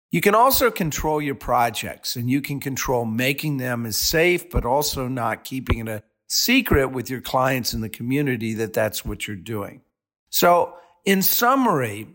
You 0.10 0.22
can 0.22 0.36
also 0.36 0.72
control 0.72 1.22
your 1.22 1.36
projects, 1.36 2.16
and 2.16 2.30
you 2.30 2.42
can 2.42 2.60
control 2.60 3.04
making 3.06 3.58
them 3.58 3.86
as 3.86 3.98
safe, 3.98 4.50
but 4.50 4.66
also 4.66 5.08
not 5.08 5.44
keeping 5.44 5.80
it 5.80 5.90
a 5.90 6.04
secret 6.28 6.88
with 6.88 7.10
your 7.10 7.22
clients 7.22 7.74
in 7.74 7.82
the 7.82 7.90
community 7.90 8.54
that 8.54 8.74
that's 8.74 9.04
what 9.04 9.28
you're 9.28 9.36
doing. 9.36 9.82
So, 10.30 10.76
in 11.06 11.22
summary, 11.22 12.08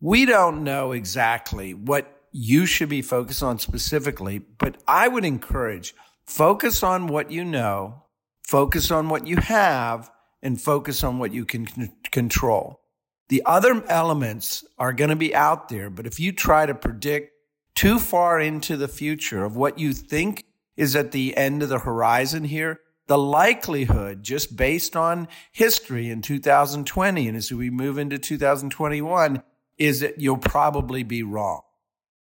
we 0.00 0.24
don't 0.24 0.64
know 0.64 0.92
exactly 0.92 1.74
what 1.74 2.22
you 2.32 2.66
should 2.66 2.88
be 2.88 3.02
focused 3.02 3.42
on 3.42 3.58
specifically, 3.58 4.38
but 4.38 4.78
I 4.88 5.08
would 5.08 5.24
encourage 5.24 5.94
focus 6.26 6.82
on 6.82 7.06
what 7.08 7.30
you 7.30 7.44
know, 7.44 8.04
focus 8.46 8.90
on 8.90 9.08
what 9.08 9.26
you 9.26 9.36
have, 9.36 10.10
and 10.42 10.60
focus 10.60 11.04
on 11.04 11.18
what 11.18 11.32
you 11.32 11.44
can 11.44 11.66
c- 11.66 11.92
control. 12.10 12.80
The 13.28 13.42
other 13.46 13.84
elements 13.88 14.64
are 14.78 14.92
going 14.92 15.10
to 15.10 15.16
be 15.16 15.34
out 15.34 15.68
there, 15.68 15.88
but 15.88 16.06
if 16.06 16.18
you 16.18 16.32
try 16.32 16.66
to 16.66 16.74
predict 16.74 17.31
too 17.74 17.98
far 17.98 18.40
into 18.40 18.76
the 18.76 18.88
future 18.88 19.44
of 19.44 19.56
what 19.56 19.78
you 19.78 19.92
think 19.92 20.44
is 20.76 20.96
at 20.96 21.12
the 21.12 21.36
end 21.36 21.62
of 21.62 21.68
the 21.68 21.80
horizon 21.80 22.44
here, 22.44 22.80
the 23.06 23.18
likelihood, 23.18 24.22
just 24.22 24.56
based 24.56 24.96
on 24.96 25.28
history 25.50 26.10
in 26.10 26.22
2020 26.22 27.28
and 27.28 27.36
as 27.36 27.52
we 27.52 27.70
move 27.70 27.98
into 27.98 28.18
2021, 28.18 29.42
is 29.78 30.00
that 30.00 30.20
you'll 30.20 30.36
probably 30.36 31.02
be 31.02 31.22
wrong. 31.22 31.62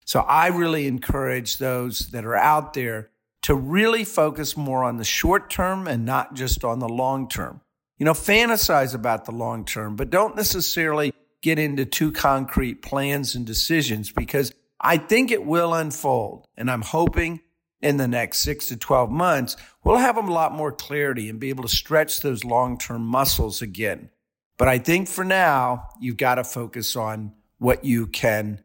So 0.05 0.21
I 0.21 0.47
really 0.47 0.87
encourage 0.87 1.57
those 1.57 2.09
that 2.09 2.25
are 2.25 2.35
out 2.35 2.73
there 2.73 3.09
to 3.43 3.55
really 3.55 4.03
focus 4.03 4.57
more 4.57 4.83
on 4.83 4.97
the 4.97 5.03
short 5.03 5.49
term 5.49 5.87
and 5.87 6.05
not 6.05 6.35
just 6.35 6.63
on 6.63 6.79
the 6.79 6.89
long 6.89 7.27
term. 7.27 7.61
You 7.97 8.05
know, 8.05 8.13
fantasize 8.13 8.95
about 8.95 9.25
the 9.25 9.31
long 9.31 9.65
term, 9.65 9.95
but 9.95 10.09
don't 10.09 10.35
necessarily 10.35 11.13
get 11.41 11.59
into 11.59 11.85
too 11.85 12.11
concrete 12.11 12.81
plans 12.81 13.35
and 13.35 13.45
decisions 13.45 14.11
because 14.11 14.53
I 14.81 14.97
think 14.97 15.31
it 15.31 15.45
will 15.45 15.73
unfold. 15.73 16.47
And 16.55 16.69
I'm 16.69 16.81
hoping 16.81 17.41
in 17.81 17.97
the 17.97 18.07
next 18.07 18.39
six 18.39 18.67
to 18.67 18.77
12 18.77 19.09
months, 19.09 19.55
we'll 19.83 19.97
have 19.97 20.17
a 20.17 20.21
lot 20.21 20.53
more 20.53 20.71
clarity 20.71 21.29
and 21.29 21.39
be 21.39 21.49
able 21.49 21.63
to 21.63 21.69
stretch 21.69 22.19
those 22.21 22.43
long 22.43 22.77
term 22.77 23.05
muscles 23.05 23.61
again. 23.61 24.09
But 24.57 24.67
I 24.67 24.77
think 24.77 25.07
for 25.07 25.23
now, 25.23 25.87
you've 25.99 26.17
got 26.17 26.35
to 26.35 26.43
focus 26.43 26.95
on 26.95 27.33
what 27.57 27.85
you 27.85 28.07
can 28.07 28.63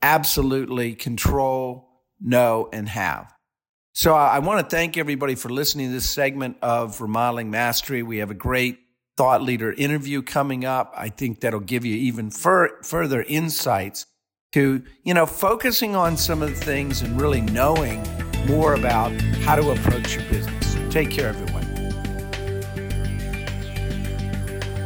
absolutely 0.00 0.94
control, 0.94 1.88
know, 2.20 2.68
and 2.72 2.88
have. 2.88 3.32
So 3.92 4.14
uh, 4.14 4.18
I 4.18 4.40
want 4.40 4.60
to 4.60 4.76
thank 4.76 4.96
everybody 4.96 5.34
for 5.34 5.48
listening 5.48 5.88
to 5.88 5.92
this 5.92 6.08
segment 6.08 6.56
of 6.62 7.00
Remodeling 7.00 7.50
Mastery. 7.50 8.02
We 8.02 8.18
have 8.18 8.30
a 8.30 8.34
great 8.34 8.78
thought 9.16 9.42
leader 9.42 9.72
interview 9.72 10.22
coming 10.22 10.64
up. 10.64 10.92
I 10.96 11.08
think 11.08 11.40
that'll 11.40 11.60
give 11.60 11.84
you 11.84 11.94
even 11.94 12.30
fur- 12.30 12.82
further 12.82 13.22
insights 13.22 14.06
to, 14.54 14.80
you 15.02 15.12
know, 15.12 15.26
focusing 15.26 15.96
on 15.96 16.16
some 16.16 16.40
of 16.40 16.48
the 16.48 16.54
things 16.54 17.02
and 17.02 17.20
really 17.20 17.40
knowing 17.40 18.00
more 18.46 18.74
about 18.74 19.10
how 19.42 19.56
to 19.56 19.72
approach 19.72 20.14
your 20.14 20.22
business. 20.30 20.76
Take 20.94 21.10
care, 21.10 21.30
everyone. 21.30 21.64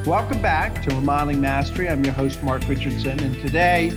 Welcome 0.07 0.41
back 0.41 0.83
to 0.85 0.95
Remodeling 0.95 1.43
Mastery. 1.43 1.87
I'm 1.87 2.03
your 2.03 2.15
host, 2.15 2.43
Mark 2.43 2.67
Richardson, 2.67 3.21
and 3.21 3.35
today, 3.43 3.91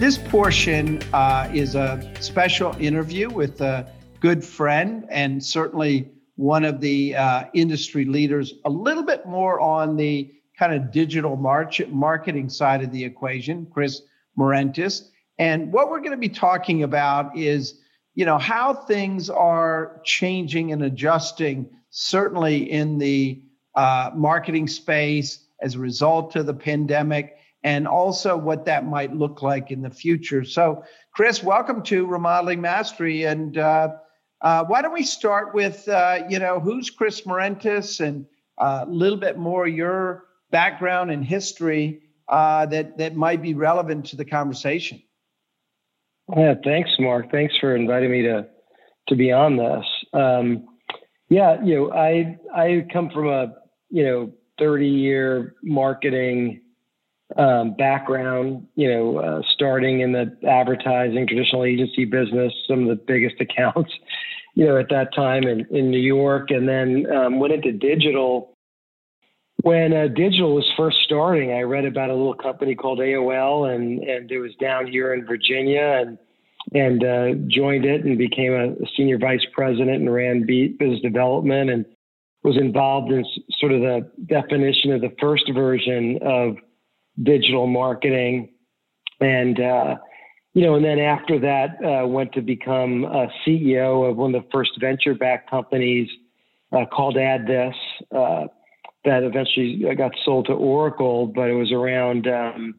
this 0.00 0.18
portion 0.18 1.00
uh, 1.12 1.48
is 1.54 1.76
a 1.76 2.12
special 2.18 2.74
interview 2.80 3.30
with 3.30 3.60
a 3.60 3.86
good 4.18 4.44
friend 4.44 5.06
and 5.08 5.40
certainly 5.40 6.10
one 6.34 6.64
of 6.64 6.80
the 6.80 7.14
uh, 7.14 7.44
industry 7.54 8.06
leaders, 8.06 8.54
a 8.64 8.70
little 8.70 9.04
bit 9.04 9.24
more 9.24 9.60
on 9.60 9.94
the 9.94 10.34
kind 10.58 10.74
of 10.74 10.90
digital 10.90 11.36
march- 11.36 11.86
marketing 11.90 12.48
side 12.48 12.82
of 12.82 12.90
the 12.90 13.04
equation, 13.04 13.68
Chris 13.72 14.02
Marentis. 14.36 15.10
And 15.42 15.72
what 15.72 15.90
we're 15.90 15.98
going 15.98 16.12
to 16.12 16.16
be 16.16 16.28
talking 16.28 16.84
about 16.84 17.36
is, 17.36 17.80
you 18.14 18.24
know, 18.24 18.38
how 18.38 18.72
things 18.72 19.28
are 19.28 20.00
changing 20.04 20.70
and 20.70 20.84
adjusting, 20.84 21.68
certainly 21.90 22.70
in 22.70 22.96
the 22.96 23.42
uh, 23.74 24.12
marketing 24.14 24.68
space 24.68 25.44
as 25.60 25.74
a 25.74 25.80
result 25.80 26.36
of 26.36 26.46
the 26.46 26.54
pandemic 26.54 27.38
and 27.64 27.88
also 27.88 28.36
what 28.36 28.66
that 28.66 28.86
might 28.86 29.16
look 29.16 29.42
like 29.42 29.72
in 29.72 29.82
the 29.82 29.90
future. 29.90 30.44
So, 30.44 30.84
Chris, 31.12 31.42
welcome 31.42 31.82
to 31.90 32.06
Remodeling 32.06 32.60
Mastery. 32.60 33.24
And 33.24 33.58
uh, 33.58 33.96
uh, 34.42 34.64
why 34.66 34.80
don't 34.80 34.94
we 34.94 35.02
start 35.02 35.54
with, 35.54 35.88
uh, 35.88 36.20
you 36.28 36.38
know, 36.38 36.60
who's 36.60 36.88
Chris 36.88 37.22
Marentis 37.22 37.98
and 37.98 38.26
uh, 38.58 38.84
a 38.86 38.88
little 38.88 39.18
bit 39.18 39.38
more 39.38 39.66
your 39.66 40.26
background 40.52 41.10
and 41.10 41.24
history 41.24 42.02
uh, 42.28 42.66
that, 42.66 42.96
that 42.98 43.16
might 43.16 43.42
be 43.42 43.54
relevant 43.54 44.06
to 44.06 44.14
the 44.14 44.24
conversation? 44.24 45.02
Yeah, 46.36 46.54
thanks, 46.64 46.90
Mark. 46.98 47.30
Thanks 47.30 47.54
for 47.60 47.76
inviting 47.76 48.10
me 48.10 48.22
to 48.22 48.46
to 49.08 49.16
be 49.16 49.32
on 49.32 49.56
this. 49.56 49.84
Um, 50.12 50.66
yeah, 51.28 51.62
you 51.62 51.74
know, 51.76 51.92
I 51.92 52.38
I 52.54 52.86
come 52.92 53.10
from 53.10 53.28
a 53.28 53.54
you 53.90 54.04
know 54.04 54.32
30 54.58 54.86
year 54.86 55.54
marketing 55.62 56.60
um, 57.36 57.74
background, 57.74 58.66
you 58.74 58.92
know, 58.92 59.18
uh, 59.18 59.42
starting 59.54 60.00
in 60.00 60.12
the 60.12 60.36
advertising, 60.48 61.26
traditional 61.26 61.64
agency 61.64 62.04
business, 62.04 62.52
some 62.68 62.82
of 62.82 62.88
the 62.88 63.02
biggest 63.06 63.36
accounts, 63.40 63.92
you 64.54 64.66
know, 64.66 64.78
at 64.78 64.88
that 64.90 65.14
time 65.14 65.44
in, 65.44 65.66
in 65.70 65.90
New 65.90 66.00
York, 66.00 66.50
and 66.50 66.68
then 66.68 67.06
um, 67.14 67.40
went 67.40 67.54
into 67.54 67.72
digital. 67.72 68.51
When 69.62 69.92
uh, 69.92 70.08
digital 70.08 70.56
was 70.56 70.70
first 70.76 70.98
starting, 71.04 71.52
I 71.52 71.60
read 71.60 71.84
about 71.84 72.10
a 72.10 72.14
little 72.14 72.34
company 72.34 72.74
called 72.74 72.98
AOL, 72.98 73.72
and 73.72 74.00
and 74.02 74.30
it 74.30 74.38
was 74.38 74.54
down 74.60 74.88
here 74.88 75.14
in 75.14 75.24
Virginia, 75.24 76.02
and 76.04 76.18
and 76.74 77.04
uh, 77.04 77.46
joined 77.48 77.84
it 77.84 78.04
and 78.04 78.18
became 78.18 78.52
a, 78.52 78.74
senior 78.96 79.18
vice 79.18 79.44
president 79.52 79.90
and 80.00 80.12
ran 80.12 80.44
business 80.46 81.00
development 81.00 81.70
and 81.70 81.84
was 82.42 82.56
involved 82.56 83.12
in 83.12 83.24
sort 83.58 83.72
of 83.72 83.80
the 83.80 84.10
definition 84.26 84.92
of 84.92 85.00
the 85.00 85.14
first 85.20 85.50
version 85.54 86.18
of 86.22 86.56
digital 87.22 87.66
marketing. 87.66 88.52
And, 89.20 89.60
uh, 89.60 89.96
you 90.54 90.62
know, 90.62 90.74
and 90.74 90.84
then 90.84 90.98
after 90.98 91.38
that, 91.40 91.76
uh, 91.84 92.06
went 92.06 92.32
to 92.32 92.42
become 92.42 93.04
a 93.04 93.28
CEO 93.46 94.10
of 94.10 94.16
one 94.16 94.34
of 94.34 94.42
the 94.42 94.48
first 94.50 94.72
venture 94.80 95.14
backed 95.14 95.48
companies 95.48 96.08
uh, 96.72 96.84
called 96.86 97.16
AddThis 97.16 97.74
uh, 98.14 98.46
that 99.04 99.22
eventually 99.22 99.82
got 99.96 100.12
sold 100.24 100.46
to 100.46 100.52
Oracle, 100.52 101.26
but 101.26 101.48
it 101.48 101.54
was 101.54 101.72
around, 101.72 102.28
um, 102.28 102.74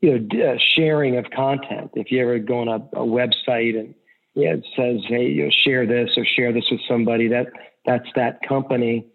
you 0.00 0.18
know, 0.18 0.52
uh, 0.52 0.58
sharing 0.74 1.16
of 1.16 1.26
content. 1.30 1.90
If 1.94 2.10
you 2.10 2.20
ever 2.22 2.38
go 2.38 2.60
on 2.60 2.68
a, 2.68 2.76
a 2.98 3.04
website 3.04 3.78
and 3.78 3.94
yeah, 4.34 4.54
it 4.54 4.66
says, 4.76 5.00
hey, 5.08 5.28
you 5.28 5.44
know, 5.44 5.50
share 5.64 5.86
this 5.86 6.10
or 6.16 6.24
share 6.24 6.52
this 6.52 6.64
with 6.70 6.80
somebody, 6.88 7.28
that 7.28 7.48
that's 7.84 8.08
that 8.16 8.40
company. 8.46 9.06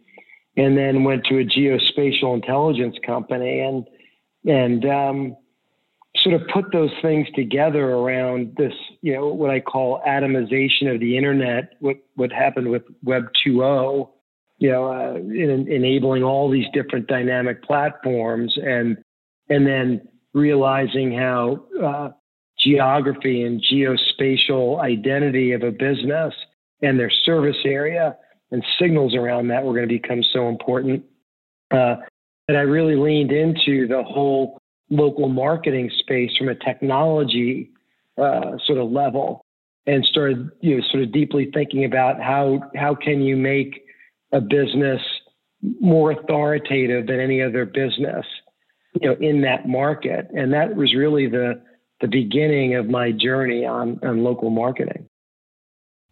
And 0.58 0.78
then 0.78 1.04
went 1.04 1.26
to 1.26 1.40
a 1.40 1.46
geospatial 1.46 2.34
intelligence 2.34 2.96
company 3.06 3.60
and 3.60 3.86
and 4.46 4.86
um, 4.86 5.38
sort 6.18 6.36
of 6.40 6.48
put 6.48 6.72
those 6.72 6.92
things 7.02 7.28
together 7.36 7.92
around 7.92 8.56
this, 8.58 8.74
you 9.02 9.14
know, 9.14 9.28
what 9.28 9.50
I 9.50 9.60
call 9.60 10.02
atomization 10.08 10.94
of 10.94 11.00
the 11.00 11.18
internet. 11.18 11.74
What 11.80 11.98
what 12.16 12.32
happened 12.32 12.70
with 12.70 12.84
Web 13.04 13.30
2.0, 13.46 14.10
you 14.58 14.72
know, 14.72 14.92
uh, 14.92 15.16
in, 15.16 15.68
enabling 15.70 16.24
all 16.24 16.50
these 16.50 16.66
different 16.74 17.08
dynamic 17.08 17.64
platforms, 17.64 18.58
and 18.58 18.98
and 19.50 19.68
then 19.68 20.08
realizing 20.34 21.12
how 21.12 21.64
uh, 21.84 22.10
geography 22.60 23.44
and 23.44 23.62
geospatial 23.62 24.80
identity 24.80 25.52
of 25.52 25.64
a 25.64 25.72
business 25.72 26.34
and 26.82 27.00
their 27.00 27.12
service 27.12 27.58
area 27.66 28.18
and 28.52 28.64
signals 28.80 29.16
around 29.16 29.48
that 29.48 29.64
were 29.64 29.74
going 29.74 29.88
to 29.88 29.94
become 29.94 30.24
so 30.24 30.50
important. 30.50 31.04
Uh, 31.72 31.96
that 32.48 32.58
I 32.58 32.62
really 32.62 32.96
leaned 32.96 33.32
into 33.32 33.88
the 33.88 34.04
whole 34.04 34.60
local 34.90 35.30
marketing 35.30 35.90
space 36.00 36.36
from 36.38 36.50
a 36.50 36.56
technology 36.56 37.72
uh, 38.18 38.58
sort 38.66 38.78
of 38.78 38.92
level 38.92 39.44
and 39.88 40.06
started 40.06 40.50
you 40.62 40.78
know 40.78 40.84
sort 40.92 41.04
of 41.04 41.12
deeply 41.12 41.50
thinking 41.54 41.86
about 41.86 42.22
how 42.22 42.62
how 42.76 42.96
can 42.96 43.22
you 43.22 43.36
make 43.36 43.85
a 44.36 44.42
business 44.42 45.01
more 45.80 46.12
authoritative 46.12 47.08
than 47.08 47.20
any 47.20 47.42
other 47.42 47.65
business 47.65 48.25
you 49.01 49.10
know 49.10 49.15
in 49.20 49.42
that 49.42 49.68
market 49.68 50.27
and 50.36 50.54
that 50.54 50.75
was 50.75 50.94
really 50.94 51.27
the 51.27 51.62
the 52.01 52.08
beginning 52.08 52.75
of 52.75 52.88
my 52.88 53.12
journey 53.12 53.65
on 53.65 54.00
on 54.04 54.24
local 54.24 54.50
marketing 54.50 55.08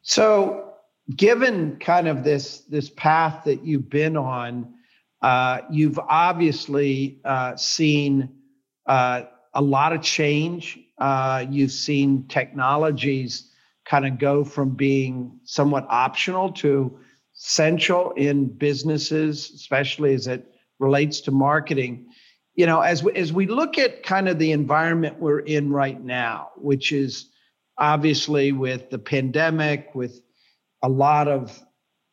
so 0.02 0.74
given 1.16 1.78
kind 1.78 2.08
of 2.08 2.24
this 2.24 2.60
this 2.62 2.90
path 2.90 3.46
that 3.46 3.66
you've 3.66 3.90
been 3.90 4.18
on, 4.18 4.74
uh, 5.22 5.60
you've 5.72 6.00
obviously 6.00 7.20
uh, 7.26 7.56
seen 7.56 8.30
uh, 8.86 9.24
a 9.54 9.62
lot 9.62 9.94
of 9.94 10.02
change. 10.02 10.80
Uh, 10.98 11.46
you've 11.50 11.72
seen 11.72 12.28
technologies 12.28 13.52
kind 13.86 14.06
of 14.06 14.18
go 14.18 14.44
from 14.44 14.72
being 14.72 15.40
somewhat 15.44 15.86
optional 15.90 16.52
to 16.52 16.98
central 17.34 18.12
in 18.12 18.48
businesses, 18.48 19.52
especially 19.56 20.14
as 20.14 20.28
it 20.28 20.46
relates 20.80 21.22
to 21.22 21.32
marketing. 21.32 22.08
You 22.56 22.66
know, 22.68 22.82
as 22.82 23.04
we, 23.04 23.14
as 23.14 23.34
we 23.34 23.48
look 23.48 23.78
at 23.78 24.04
kind 24.04 24.30
of 24.30 24.38
the 24.40 24.52
environment 24.52 25.20
we're 25.20 25.40
in 25.40 25.72
right 25.72 26.02
now, 26.02 26.52
which 26.56 26.92
is 26.92 27.30
obviously 27.78 28.52
with 28.52 28.90
the 28.90 29.00
pandemic, 29.00 29.90
with 29.96 30.22
a 30.84 30.90
lot 30.90 31.28
of 31.28 31.60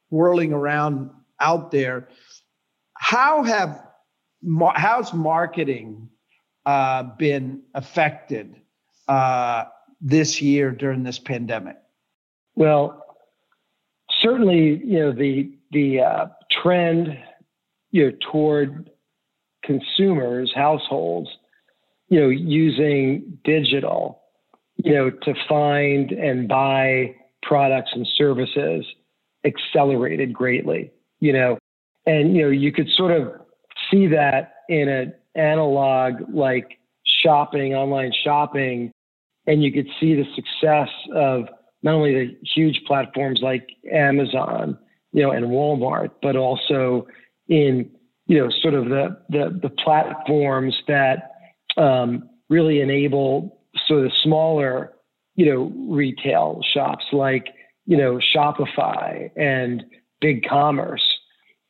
whirling 0.08 0.52
around 0.52 1.10
out 1.40 1.70
there, 1.70 2.08
how 2.94 3.42
have 3.42 3.86
how's 4.74 5.12
marketing 5.12 6.08
uh, 6.64 7.02
been 7.18 7.62
affected 7.74 8.56
uh, 9.08 9.64
this 10.00 10.40
year 10.40 10.70
during 10.70 11.02
this 11.02 11.18
pandemic? 11.18 11.76
Well, 12.54 13.09
certainly, 14.20 14.80
you 14.84 14.98
know 14.98 15.12
the 15.12 15.52
the 15.70 16.00
uh, 16.00 16.26
trend 16.62 17.18
you 17.90 18.06
know 18.06 18.16
toward 18.30 18.90
consumers, 19.64 20.52
households, 20.54 21.28
you 22.08 22.20
know, 22.20 22.28
using 22.28 23.38
digital, 23.44 24.22
you 24.76 24.94
know, 24.94 25.10
to 25.10 25.34
find 25.48 26.10
and 26.12 26.48
buy 26.48 27.14
products 27.42 27.90
and 27.94 28.06
services 28.16 28.84
accelerated 29.44 30.32
greatly, 30.32 30.90
you 31.20 31.32
know, 31.32 31.58
and 32.06 32.36
you 32.36 32.42
know 32.42 32.50
you 32.50 32.72
could 32.72 32.88
sort 32.96 33.12
of 33.12 33.32
see 33.90 34.06
that 34.06 34.54
in 34.68 34.88
an 34.88 35.14
analog 35.34 36.14
like 36.32 36.78
shopping, 37.04 37.74
online 37.74 38.12
shopping, 38.24 38.90
and 39.46 39.62
you 39.62 39.72
could 39.72 39.88
see 40.00 40.14
the 40.14 40.24
success 40.34 40.88
of 41.14 41.44
not 41.82 41.94
only 41.94 42.12
the 42.14 42.36
huge 42.54 42.82
platforms 42.86 43.40
like 43.42 43.68
Amazon, 43.90 44.78
you 45.12 45.22
know, 45.22 45.30
and 45.30 45.46
Walmart, 45.46 46.10
but 46.22 46.36
also 46.36 47.06
in 47.48 47.90
you 48.26 48.38
know 48.38 48.50
sort 48.62 48.74
of 48.74 48.86
the 48.86 49.16
the, 49.28 49.58
the 49.62 49.70
platforms 49.70 50.76
that 50.86 51.32
um, 51.76 52.28
really 52.48 52.80
enable 52.80 53.60
sort 53.86 54.06
of 54.06 54.12
smaller 54.22 54.92
you 55.36 55.46
know 55.46 55.72
retail 55.92 56.60
shops 56.62 57.04
like 57.12 57.48
you 57.86 57.96
know 57.96 58.18
Shopify 58.18 59.30
and 59.36 59.84
Big 60.20 60.46
Commerce 60.48 61.18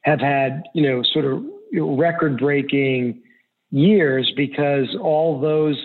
have 0.03 0.21
had 0.21 0.65
you 0.75 0.83
know 0.83 1.03
sort 1.03 1.25
of 1.25 1.43
record 1.73 2.39
breaking 2.39 3.23
years 3.71 4.33
because 4.37 4.97
all 5.01 5.41
those 5.41 5.77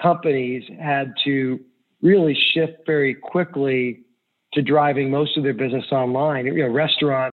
companies 0.00 0.64
had 0.80 1.14
to 1.24 1.58
really 2.04 2.36
shift 2.52 2.86
very 2.86 3.14
quickly 3.14 4.02
to 4.52 4.62
driving 4.62 5.10
most 5.10 5.36
of 5.36 5.42
their 5.42 5.54
business 5.54 5.86
online. 5.90 6.46
You 6.46 6.54
know, 6.54 6.68
restaurants, 6.68 7.36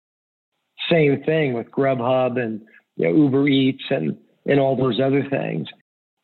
same 0.89 1.23
thing 1.23 1.53
with 1.53 1.71
Grubhub 1.71 2.37
and 2.37 2.61
you 2.97 3.07
know, 3.07 3.15
Uber 3.15 3.47
Eats 3.47 3.83
and 3.89 4.17
and 4.45 4.59
all 4.59 4.75
those 4.75 4.99
other 4.99 5.23
things. 5.29 5.67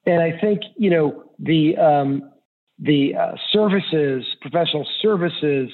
And 0.06 0.22
I 0.22 0.38
think 0.42 0.62
you 0.76 0.90
know 0.90 1.32
the 1.40 1.78
um, 1.78 2.32
the 2.80 3.16
uh, 3.16 3.36
services, 3.52 4.26
professional 4.42 4.86
services, 5.02 5.70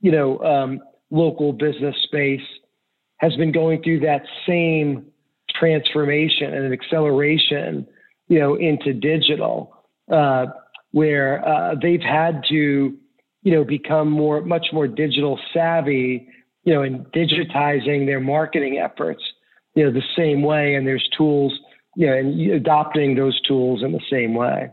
you 0.00 0.10
know, 0.10 0.38
um, 0.40 0.80
local 1.10 1.52
business 1.52 1.96
space 2.04 2.46
has 3.18 3.34
been 3.36 3.52
going 3.52 3.82
through 3.82 4.00
that 4.00 4.22
same 4.46 5.06
transformation 5.54 6.54
and 6.54 6.64
an 6.64 6.72
acceleration, 6.72 7.86
you 8.28 8.38
know, 8.38 8.54
into 8.56 8.92
digital, 8.92 9.76
uh, 10.10 10.46
where 10.92 11.46
uh, 11.46 11.74
they've 11.80 12.00
had 12.02 12.42
to, 12.48 12.96
you 13.42 13.52
know, 13.52 13.64
become 13.64 14.10
more, 14.10 14.40
much 14.42 14.66
more 14.72 14.88
digital 14.88 15.38
savvy, 15.54 16.28
you 16.64 16.74
know, 16.74 16.82
in 16.82 17.04
digitizing 17.06 18.06
their 18.06 18.20
marketing 18.20 18.78
efforts, 18.78 19.22
you 19.74 19.84
know, 19.84 19.92
the 19.92 20.02
same 20.16 20.42
way, 20.42 20.74
and 20.74 20.86
there's 20.86 21.08
tools, 21.16 21.52
you 21.96 22.06
know, 22.06 22.12
and 22.12 22.52
adopting 22.52 23.14
those 23.14 23.40
tools 23.42 23.82
in 23.82 23.92
the 23.92 24.00
same 24.10 24.34
way. 24.34 24.70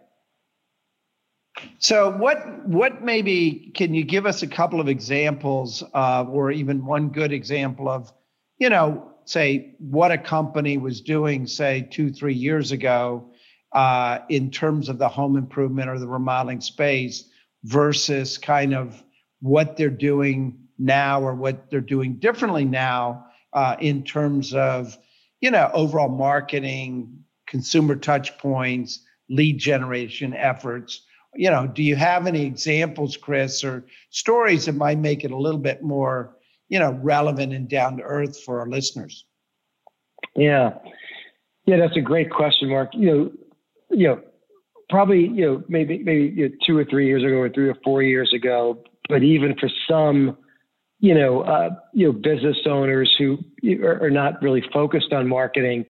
So, 1.79 2.11
what 2.11 2.67
what 2.67 3.03
maybe 3.03 3.71
can 3.73 3.93
you 3.93 4.03
give 4.03 4.25
us 4.25 4.43
a 4.43 4.47
couple 4.47 4.79
of 4.79 4.87
examples, 4.87 5.83
or 5.93 6.51
even 6.51 6.85
one 6.85 7.09
good 7.09 7.31
example 7.31 7.89
of, 7.89 8.11
you 8.59 8.69
know, 8.69 9.11
say 9.25 9.75
what 9.79 10.11
a 10.11 10.17
company 10.17 10.77
was 10.77 11.01
doing, 11.01 11.47
say 11.47 11.87
two, 11.89 12.11
three 12.11 12.33
years 12.33 12.71
ago, 12.71 13.29
uh, 13.77 14.23
in 14.29 14.49
terms 14.49 14.89
of 14.89 14.97
the 14.97 15.07
home 15.07 15.37
improvement 15.37 15.87
or 15.87 15.99
the 15.99 16.07
remodeling 16.07 16.59
space 16.59 17.29
versus 17.63 18.35
kind 18.35 18.73
of 18.73 19.03
what 19.39 19.77
they're 19.77 19.91
doing 19.91 20.57
now 20.79 21.21
or 21.21 21.35
what 21.35 21.69
they're 21.69 21.79
doing 21.79 22.15
differently 22.15 22.65
now 22.65 23.23
uh, 23.53 23.75
in 23.79 24.03
terms 24.03 24.51
of, 24.55 24.97
you 25.41 25.51
know, 25.51 25.69
overall 25.75 26.09
marketing, 26.09 27.23
consumer 27.45 27.95
touch 27.95 28.35
points, 28.39 29.05
lead 29.29 29.59
generation 29.59 30.33
efforts. 30.33 31.05
You 31.35 31.51
know, 31.51 31.67
do 31.67 31.83
you 31.83 31.95
have 31.95 32.25
any 32.25 32.47
examples, 32.47 33.15
Chris, 33.15 33.63
or 33.63 33.85
stories 34.09 34.65
that 34.65 34.73
might 34.73 34.97
make 34.97 35.23
it 35.23 35.29
a 35.29 35.37
little 35.37 35.59
bit 35.59 35.83
more 35.83 36.35
you 36.67 36.79
know 36.79 36.99
relevant 37.03 37.53
and 37.53 37.69
down 37.69 37.97
to 37.97 38.03
earth 38.03 38.41
for 38.43 38.59
our 38.59 38.67
listeners? 38.67 39.25
Yeah. 40.35 40.79
Yeah 41.67 41.77
that's 41.77 41.95
a 41.95 42.01
great 42.01 42.31
question 42.31 42.69
mark. 42.69 42.89
You 42.93 43.05
know 43.05 43.31
you 43.91 44.07
know 44.07 44.21
probably 44.89 45.27
you 45.27 45.45
know 45.45 45.63
maybe 45.67 45.99
maybe 45.99 46.33
you 46.35 46.49
know, 46.49 46.55
two 46.65 46.77
or 46.77 46.85
three 46.85 47.07
years 47.07 47.23
ago 47.23 47.35
or 47.35 47.49
three 47.49 47.69
or 47.69 47.75
four 47.83 48.03
years 48.03 48.31
ago 48.33 48.81
but 49.09 49.23
even 49.23 49.55
for 49.59 49.69
some 49.89 50.37
you 50.99 51.13
know 51.13 51.41
uh, 51.41 51.69
you 51.93 52.07
know 52.07 52.13
business 52.13 52.57
owners 52.65 53.13
who 53.17 53.37
are, 53.83 54.03
are 54.03 54.11
not 54.11 54.41
really 54.41 54.63
focused 54.73 55.13
on 55.13 55.27
marketing 55.27 55.85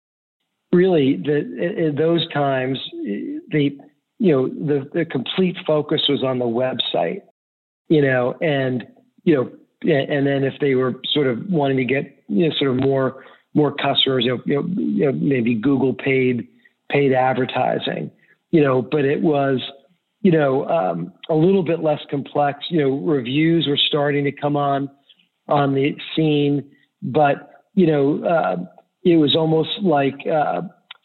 really 0.71 1.17
the 1.17 1.87
in 1.87 1.95
those 1.95 2.27
times 2.33 2.79
the 3.51 3.77
you 4.19 4.31
know 4.31 4.47
the 4.47 4.89
the 4.93 5.05
complete 5.05 5.55
focus 5.65 6.01
was 6.09 6.23
on 6.23 6.39
the 6.39 6.45
website 6.45 7.21
you 7.89 8.01
know 8.01 8.35
and 8.41 8.85
you 9.23 9.35
know 9.35 9.51
and 9.83 10.25
then 10.25 10.43
if 10.43 10.53
they 10.59 10.73
were 10.73 10.95
sort 11.13 11.27
of 11.27 11.39
wanting 11.49 11.77
to 11.77 11.85
get 11.85 12.23
you 12.27 12.47
know 12.47 12.55
sort 12.57 12.71
of 12.71 12.77
more 12.77 13.23
more 13.57 13.73
customers, 13.73 14.23
you 14.23 14.35
know, 14.35 14.43
you 14.45 14.55
know, 14.55 14.67
you 14.77 15.05
know 15.05 15.11
maybe 15.13 15.55
Google 15.55 15.93
paid 15.93 16.47
paid 16.89 17.13
advertising, 17.13 18.11
you 18.51 18.61
know, 18.61 18.81
but 18.81 19.05
it 19.05 19.21
was 19.21 19.61
you 20.21 20.31
know 20.31 20.67
um, 20.67 21.13
a 21.29 21.35
little 21.35 21.63
bit 21.63 21.81
less 21.81 21.99
complex. 22.09 22.65
You 22.69 22.81
know, 22.81 22.97
reviews 22.97 23.67
were 23.67 23.77
starting 23.77 24.23
to 24.25 24.31
come 24.31 24.55
on 24.55 24.89
on 25.47 25.73
the 25.73 25.95
scene, 26.15 26.69
but 27.01 27.65
you 27.73 27.87
know 27.87 28.23
uh, 28.23 28.57
it 29.03 29.17
was 29.17 29.35
almost 29.35 29.79
like 29.81 30.25
uh, 30.27 30.61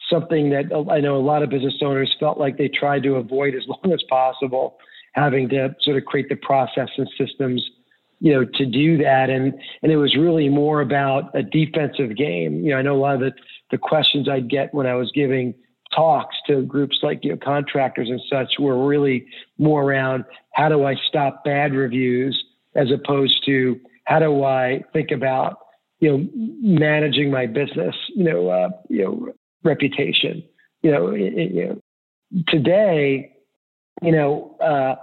something 0.09 0.49
that 0.49 0.65
I 0.91 0.99
know 0.99 1.17
a 1.17 1.25
lot 1.25 1.43
of 1.43 1.49
business 1.49 1.75
owners 1.81 2.15
felt 2.19 2.37
like 2.37 2.57
they 2.57 2.67
tried 2.67 3.03
to 3.03 3.15
avoid 3.15 3.55
as 3.55 3.63
long 3.67 3.93
as 3.93 4.03
possible, 4.09 4.77
having 5.13 5.49
to 5.49 5.75
sort 5.81 5.97
of 5.97 6.05
create 6.05 6.29
the 6.29 6.35
process 6.35 6.89
and 6.97 7.09
systems 7.17 7.63
you 8.23 8.31
know, 8.31 8.45
to 8.45 8.65
do 8.65 8.97
that. 8.99 9.29
And 9.29 9.53
and 9.83 9.91
it 9.91 9.97
was 9.97 10.15
really 10.15 10.47
more 10.47 10.79
about 10.79 11.35
a 11.35 11.43
defensive 11.43 12.15
game. 12.15 12.63
You 12.63 12.71
know, 12.71 12.77
I 12.77 12.81
know 12.81 12.95
a 12.95 13.01
lot 13.01 13.15
of 13.15 13.19
the, 13.19 13.31
the 13.69 13.77
questions 13.77 14.29
I'd 14.29 14.49
get 14.49 14.73
when 14.73 14.87
I 14.87 14.95
was 14.95 15.11
giving 15.13 15.53
talks 15.93 16.35
to 16.47 16.63
groups 16.63 16.99
like 17.03 17.23
you 17.23 17.31
know 17.31 17.37
contractors 17.37 18.09
and 18.09 18.21
such 18.29 18.53
were 18.59 18.85
really 18.85 19.25
more 19.57 19.83
around 19.83 20.25
how 20.53 20.69
do 20.69 20.85
I 20.85 20.95
stop 21.07 21.43
bad 21.43 21.73
reviews 21.73 22.43
as 22.75 22.89
opposed 22.91 23.45
to 23.45 23.79
how 24.05 24.19
do 24.19 24.43
I 24.43 24.83
think 24.93 25.11
about 25.11 25.59
you 25.99 26.11
know 26.11 26.29
managing 26.61 27.31
my 27.31 27.45
business 27.45 27.95
you 28.15 28.23
know 28.23 28.49
uh, 28.49 28.69
you 28.89 29.03
know 29.03 29.33
reputation 29.63 30.43
you 30.83 30.91
know, 30.91 31.07
it, 31.07 31.33
it, 31.33 31.51
you 31.51 31.65
know. 31.67 31.81
Today 32.47 33.33
you 34.01 34.11
know 34.11 34.55
uh, 34.59 34.95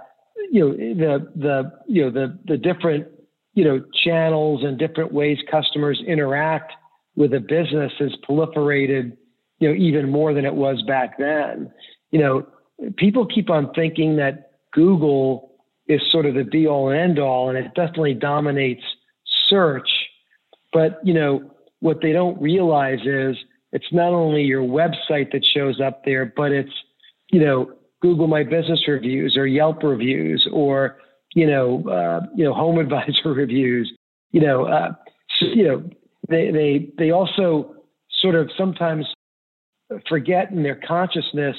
you 0.51 0.69
know 0.69 0.71
the 0.75 1.31
the 1.35 1.71
you 1.87 2.03
know 2.03 2.11
the 2.11 2.37
the 2.45 2.57
different 2.57 3.07
you 3.53 3.63
know 3.63 3.83
channels 4.03 4.63
and 4.63 4.77
different 4.77 5.11
ways 5.11 5.37
customers 5.49 6.01
interact 6.05 6.73
with 7.15 7.33
a 7.33 7.39
business 7.39 7.91
has 7.99 8.11
proliferated 8.27 9.17
you 9.61 9.69
know 9.69 9.75
even 9.75 10.09
more 10.09 10.33
than 10.33 10.45
it 10.45 10.53
was 10.53 10.81
back 10.83 11.17
then 11.17 11.71
you 12.11 12.19
know 12.19 12.45
people 12.97 13.25
keep 13.25 13.49
on 13.49 13.71
thinking 13.73 14.17
that 14.17 14.51
google 14.73 15.55
is 15.87 16.01
sort 16.11 16.25
of 16.25 16.35
the 16.35 16.43
be 16.43 16.67
all 16.67 16.89
and 16.89 16.99
end 16.99 17.19
all 17.19 17.49
and 17.49 17.57
it 17.57 17.73
definitely 17.75 18.13
dominates 18.13 18.83
search 19.47 19.89
but 20.73 20.99
you 21.03 21.13
know 21.13 21.41
what 21.79 22.01
they 22.01 22.11
don't 22.11 22.41
realize 22.41 22.99
is 23.05 23.37
it's 23.71 23.93
not 23.93 24.11
only 24.11 24.43
your 24.43 24.61
website 24.61 25.31
that 25.31 25.45
shows 25.45 25.79
up 25.79 26.03
there 26.03 26.33
but 26.35 26.51
it's 26.51 26.73
you 27.31 27.39
know 27.39 27.71
Google 28.01 28.27
My 28.27 28.43
Business 28.43 28.87
reviews 28.87 29.37
or 29.37 29.45
Yelp 29.45 29.83
reviews 29.83 30.47
or 30.51 30.97
you 31.35 31.47
know 31.47 31.87
uh, 31.87 32.25
you 32.35 32.43
know 32.43 32.53
Home 32.53 32.77
Advisor 32.79 33.33
reviews. 33.33 33.91
You 34.31 34.41
know, 34.41 34.65
uh, 34.65 34.93
you 35.41 35.63
know, 35.63 35.89
they 36.29 36.51
they 36.51 36.89
they 36.97 37.11
also 37.11 37.75
sort 38.21 38.35
of 38.35 38.49
sometimes 38.57 39.05
forget 40.07 40.51
in 40.51 40.63
their 40.63 40.79
consciousness 40.87 41.55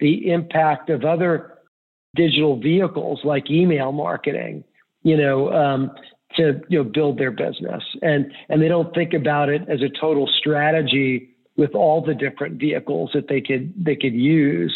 the 0.00 0.30
impact 0.30 0.90
of 0.90 1.04
other 1.04 1.58
digital 2.14 2.60
vehicles 2.60 3.20
like 3.24 3.50
email 3.50 3.92
marketing. 3.92 4.64
You 5.02 5.16
know, 5.16 5.52
um, 5.52 5.90
to 6.36 6.60
you 6.68 6.78
know 6.78 6.84
build 6.84 7.18
their 7.18 7.30
business, 7.30 7.82
and 8.02 8.32
and 8.48 8.62
they 8.62 8.68
don't 8.68 8.94
think 8.94 9.12
about 9.14 9.48
it 9.48 9.62
as 9.68 9.82
a 9.82 9.88
total 10.00 10.28
strategy 10.38 11.30
with 11.56 11.74
all 11.74 12.02
the 12.02 12.14
different 12.14 12.58
vehicles 12.58 13.10
that 13.14 13.28
they 13.28 13.40
could 13.40 13.72
they 13.76 13.96
could 13.96 14.14
use. 14.14 14.72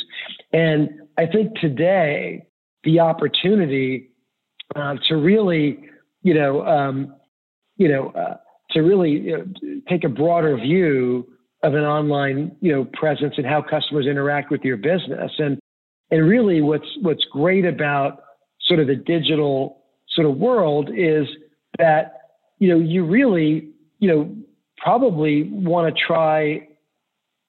And 0.53 0.91
I 1.17 1.27
think 1.27 1.55
today 1.61 2.47
the 2.85 3.01
opportunity 3.01 4.11
uh, 4.75 4.97
to 5.09 5.17
really, 5.17 5.85
you 6.23 6.35
know, 6.35 6.67
um, 6.67 7.15
you 7.77 7.89
know, 7.89 8.11
uh, 8.11 8.37
to 8.71 8.81
really 8.81 9.11
you 9.11 9.39
know, 9.39 9.81
take 9.89 10.05
a 10.05 10.09
broader 10.09 10.57
view 10.57 11.27
of 11.67 11.75
an 11.75 11.85
online, 11.85 12.55
you 12.61 12.73
know, 12.73 12.85
presence 12.93 13.35
and 13.37 13.47
how 13.47 13.63
customers 13.63 14.07
interact 14.07 14.51
with 14.51 14.63
your 14.63 14.77
business. 14.77 15.33
And 15.39 15.59
and 16.11 16.29
really, 16.29 16.61
what's 16.61 16.89
what's 17.03 17.25
great 17.31 17.65
about 17.65 18.23
sort 18.63 18.81
of 18.81 18.87
the 18.87 18.97
digital 18.97 19.83
sort 20.11 20.29
of 20.29 20.37
world 20.37 20.91
is 20.95 21.27
that 21.79 22.21
you 22.59 22.69
know 22.69 22.79
you 22.79 23.05
really 23.05 23.71
you 23.99 24.09
know 24.09 24.35
probably 24.79 25.45
want 25.45 25.95
to 25.95 26.03
try 26.07 26.69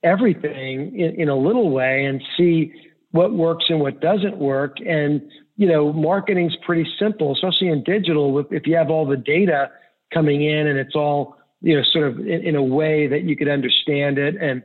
everything 0.03 0.97
in, 0.97 1.21
in 1.21 1.29
a 1.29 1.35
little 1.35 1.69
way 1.69 2.05
and 2.05 2.21
see 2.37 2.71
what 3.11 3.33
works 3.33 3.65
and 3.69 3.79
what 3.79 3.99
doesn't 3.99 4.37
work. 4.37 4.77
And, 4.85 5.21
you 5.55 5.67
know, 5.67 5.91
marketing's 5.91 6.55
pretty 6.65 6.87
simple, 6.99 7.33
especially 7.33 7.69
in 7.69 7.83
digital. 7.83 8.45
If 8.51 8.67
you 8.67 8.75
have 8.75 8.89
all 8.89 9.05
the 9.05 9.17
data 9.17 9.71
coming 10.13 10.43
in 10.43 10.67
and 10.67 10.77
it's 10.77 10.95
all, 10.95 11.36
you 11.61 11.75
know, 11.75 11.83
sort 11.91 12.07
of 12.07 12.19
in, 12.19 12.45
in 12.45 12.55
a 12.55 12.63
way 12.63 13.07
that 13.07 13.23
you 13.23 13.35
could 13.35 13.47
understand 13.47 14.17
it 14.17 14.35
and, 14.39 14.63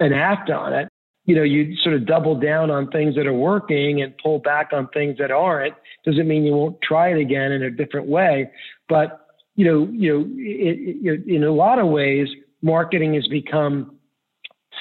and 0.00 0.14
act 0.14 0.50
on 0.50 0.72
it, 0.72 0.88
you 1.24 1.34
know, 1.34 1.42
you 1.42 1.76
sort 1.76 1.94
of 1.94 2.06
double 2.06 2.38
down 2.38 2.70
on 2.70 2.90
things 2.90 3.14
that 3.16 3.26
are 3.26 3.34
working 3.34 4.00
and 4.00 4.16
pull 4.22 4.38
back 4.38 4.70
on 4.72 4.88
things 4.88 5.18
that 5.18 5.30
aren't. 5.30 5.74
Doesn't 6.04 6.26
mean 6.26 6.44
you 6.44 6.52
won't 6.52 6.80
try 6.80 7.08
it 7.08 7.20
again 7.20 7.52
in 7.52 7.62
a 7.62 7.70
different 7.70 8.06
way. 8.06 8.50
But, 8.88 9.26
you 9.54 9.64
know, 9.66 9.88
you 9.92 10.12
know, 10.12 10.24
it, 10.38 11.22
it, 11.26 11.26
in 11.26 11.44
a 11.44 11.52
lot 11.52 11.78
of 11.78 11.88
ways, 11.88 12.28
marketing 12.62 13.14
has 13.14 13.26
become 13.28 13.98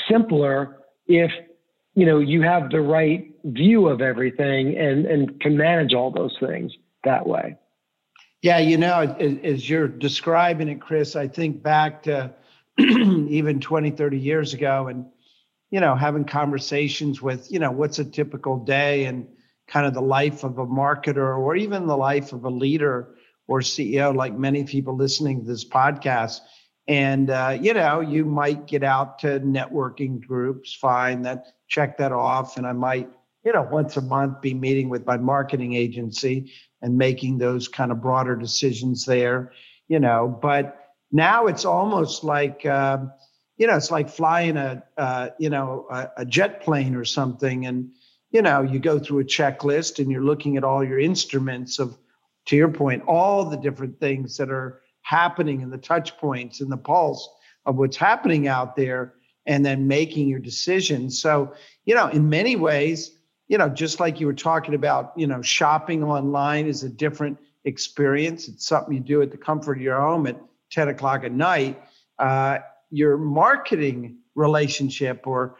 simpler 0.09 0.77
if 1.07 1.31
you 1.95 2.05
know 2.05 2.19
you 2.19 2.41
have 2.41 2.69
the 2.69 2.81
right 2.81 3.31
view 3.45 3.87
of 3.87 4.01
everything 4.01 4.77
and 4.77 5.05
and 5.05 5.39
can 5.41 5.57
manage 5.57 5.93
all 5.93 6.11
those 6.11 6.35
things 6.39 6.71
that 7.03 7.25
way 7.25 7.55
yeah 8.41 8.59
you 8.59 8.77
know 8.77 9.01
as 9.01 9.69
you're 9.69 9.87
describing 9.87 10.67
it 10.67 10.81
chris 10.81 11.15
i 11.15 11.27
think 11.27 11.61
back 11.61 12.03
to 12.03 12.33
even 12.79 13.59
20 13.59 13.91
30 13.91 14.19
years 14.19 14.53
ago 14.53 14.87
and 14.87 15.05
you 15.71 15.79
know 15.79 15.95
having 15.95 16.23
conversations 16.25 17.21
with 17.21 17.51
you 17.51 17.59
know 17.59 17.71
what's 17.71 17.99
a 17.99 18.05
typical 18.05 18.57
day 18.57 19.05
and 19.05 19.27
kind 19.67 19.85
of 19.85 19.93
the 19.93 20.01
life 20.01 20.43
of 20.43 20.57
a 20.57 20.65
marketer 20.65 21.37
or 21.37 21.55
even 21.55 21.87
the 21.87 21.97
life 21.97 22.31
of 22.33 22.45
a 22.45 22.49
leader 22.49 23.15
or 23.47 23.59
ceo 23.61 24.15
like 24.15 24.33
many 24.37 24.63
people 24.63 24.95
listening 24.95 25.41
to 25.41 25.47
this 25.47 25.65
podcast. 25.65 26.41
And 26.89 27.29
uh, 27.29 27.57
you 27.59 27.73
know 27.73 27.99
you 27.99 28.23
might 28.23 28.65
get 28.65 28.83
out 28.83 29.19
to 29.19 29.39
networking 29.41 30.25
groups 30.25 30.73
fine 30.73 31.23
that 31.23 31.47
check 31.67 31.97
that 31.97 32.11
off. 32.13 32.57
And 32.57 32.65
i 32.65 32.71
might 32.71 33.09
you 33.43 33.51
know 33.51 33.67
once 33.69 33.97
a 33.97 34.01
month 34.01 34.41
be 34.41 34.53
meeting 34.53 34.87
with 34.89 35.05
my 35.05 35.17
marketing 35.17 35.73
agency 35.73 36.51
and 36.81 36.97
making 36.97 37.37
those 37.37 37.67
kind 37.67 37.91
of 37.91 38.01
broader 38.01 38.35
decisions 38.35 39.05
there 39.05 39.51
you 39.87 39.99
know 39.99 40.27
but 40.41 40.93
now 41.11 41.47
it's 41.47 41.65
almost 41.65 42.23
like 42.23 42.65
uh, 42.65 42.97
you 43.57 43.67
know 43.67 43.75
it's 43.75 43.91
like 43.91 44.09
flying 44.09 44.57
a 44.57 44.83
uh, 44.97 45.29
you 45.39 45.49
know 45.49 45.87
a, 45.89 46.09
a 46.17 46.25
jet 46.25 46.61
plane 46.61 46.95
or 46.95 47.05
something 47.05 47.65
and 47.65 47.89
you 48.31 48.41
know 48.41 48.61
you 48.61 48.79
go 48.79 48.99
through 48.99 49.19
a 49.19 49.23
checklist 49.23 49.99
and 49.99 50.11
you're 50.11 50.23
looking 50.23 50.57
at 50.57 50.63
all 50.63 50.83
your 50.83 50.99
instruments 50.99 51.79
of 51.79 51.97
to 52.45 52.55
your 52.55 52.69
point 52.69 53.03
all 53.07 53.45
the 53.45 53.57
different 53.57 53.99
things 53.99 54.37
that 54.37 54.49
are 54.49 54.81
happening 55.01 55.63
and 55.63 55.71
the 55.71 55.77
touch 55.77 56.17
points 56.17 56.59
and 56.59 56.71
the 56.71 56.77
pulse 56.77 57.29
of 57.65 57.77
what's 57.77 57.97
happening 57.97 58.47
out 58.47 58.75
there 58.75 59.13
and 59.45 59.65
then 59.65 59.87
making 59.87 60.27
your 60.27 60.39
decisions. 60.39 61.21
So, 61.21 61.53
you 61.85 61.95
know, 61.95 62.07
in 62.09 62.29
many 62.29 62.55
ways, 62.55 63.16
you 63.47 63.57
know, 63.57 63.69
just 63.69 63.99
like 63.99 64.19
you 64.19 64.27
were 64.27 64.33
talking 64.33 64.73
about, 64.73 65.13
you 65.15 65.27
know, 65.27 65.41
shopping 65.41 66.03
online 66.03 66.67
is 66.67 66.83
a 66.83 66.89
different 66.89 67.37
experience. 67.63 68.47
It's 68.47 68.67
something 68.67 68.93
you 68.93 68.99
do 68.99 69.21
at 69.21 69.31
the 69.31 69.37
comfort 69.37 69.77
of 69.77 69.81
your 69.81 69.99
home 69.99 70.27
at 70.27 70.39
10 70.71 70.89
o'clock 70.89 71.23
at 71.23 71.31
night. 71.31 71.81
Uh, 72.19 72.59
your 72.89 73.17
marketing 73.17 74.17
relationship 74.35 75.25
or 75.27 75.57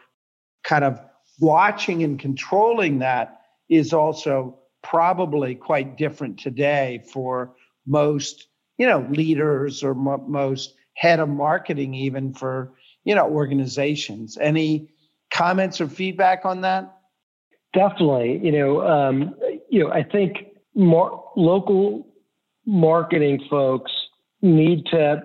kind 0.64 0.84
of 0.84 1.00
watching 1.40 2.02
and 2.02 2.18
controlling 2.18 2.98
that 2.98 3.42
is 3.68 3.92
also 3.92 4.58
probably 4.82 5.54
quite 5.54 5.96
different 5.96 6.38
today 6.38 7.02
for 7.12 7.54
most 7.86 8.48
you 8.76 8.86
know 8.86 9.06
leaders 9.10 9.82
or 9.82 9.94
most 9.94 10.74
head 10.94 11.20
of 11.20 11.28
marketing 11.28 11.94
even 11.94 12.32
for 12.32 12.72
you 13.04 13.14
know 13.14 13.28
organizations 13.28 14.38
any 14.40 14.88
comments 15.30 15.80
or 15.80 15.88
feedback 15.88 16.44
on 16.44 16.60
that 16.60 16.97
definitely 17.72 18.40
you 18.42 18.52
know 18.52 18.80
um, 18.86 19.34
you 19.68 19.82
know 19.82 19.90
i 19.90 20.02
think 20.02 20.36
mar- 20.74 21.22
local 21.36 22.06
marketing 22.66 23.40
folks 23.50 23.92
need 24.42 24.84
to 24.86 25.22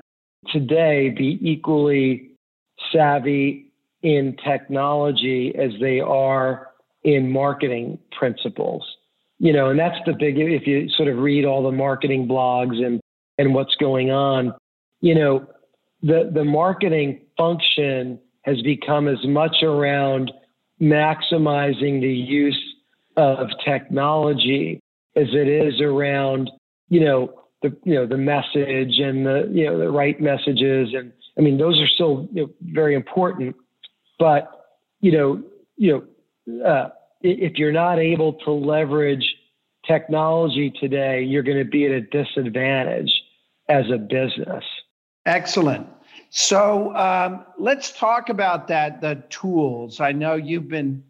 today 0.51 1.09
be 1.09 1.39
equally 1.41 2.31
savvy 2.91 3.71
in 4.01 4.35
technology 4.43 5.53
as 5.55 5.71
they 5.79 5.99
are 5.99 6.69
in 7.03 7.31
marketing 7.31 7.97
principles 8.17 8.85
you 9.39 9.53
know 9.53 9.69
and 9.69 9.79
that's 9.79 9.97
the 10.05 10.13
big 10.13 10.37
if 10.37 10.67
you 10.67 10.89
sort 10.89 11.07
of 11.07 11.17
read 11.17 11.45
all 11.45 11.63
the 11.63 11.71
marketing 11.71 12.27
blogs 12.27 12.83
and 12.85 12.99
and 13.37 13.53
what's 13.53 13.75
going 13.75 14.11
on. 14.11 14.53
You 15.01 15.15
know, 15.15 15.47
the 16.01 16.31
the 16.33 16.43
marketing 16.43 17.21
function 17.37 18.19
has 18.43 18.61
become 18.61 19.07
as 19.07 19.25
much 19.25 19.63
around 19.63 20.31
maximizing 20.81 22.01
the 22.01 22.13
use 22.13 22.59
of 23.15 23.47
technology 23.63 24.79
as 25.15 25.27
it 25.31 25.47
is 25.47 25.79
around, 25.81 26.49
you 26.89 27.01
know, 27.01 27.43
the 27.61 27.75
you 27.83 27.95
know 27.95 28.05
the 28.05 28.17
message 28.17 28.99
and 28.99 29.25
the 29.25 29.49
you 29.51 29.65
know 29.65 29.79
the 29.79 29.89
right 29.89 30.19
messages 30.19 30.89
and 30.93 31.13
I 31.37 31.41
mean 31.41 31.57
those 31.57 31.79
are 31.79 31.87
still 31.87 32.27
you 32.33 32.43
know, 32.43 32.49
very 32.61 32.93
important, 32.93 33.55
but 34.19 34.51
you 34.99 35.13
know 35.13 35.43
you 35.77 36.05
know 36.47 36.65
uh, 36.65 36.89
if 37.21 37.57
you're 37.57 37.71
not 37.71 37.99
able 37.99 38.33
to 38.33 38.51
leverage 38.51 39.25
technology 39.87 40.71
today, 40.79 41.23
you're 41.23 41.43
going 41.43 41.57
to 41.57 41.69
be 41.69 41.85
at 41.85 41.91
a 41.91 42.01
disadvantage 42.01 43.11
as 43.69 43.85
a 43.93 43.97
business. 43.97 44.63
Excellent. 45.25 45.87
So 46.35 46.95
um, 46.95 47.45
let's 47.59 47.91
talk 47.91 48.29
about 48.29 48.67
that, 48.69 49.01
the 49.01 49.23
tools. 49.29 49.99
I 49.99 50.13
know 50.13 50.33
you've 50.33 50.67
been 50.67 51.03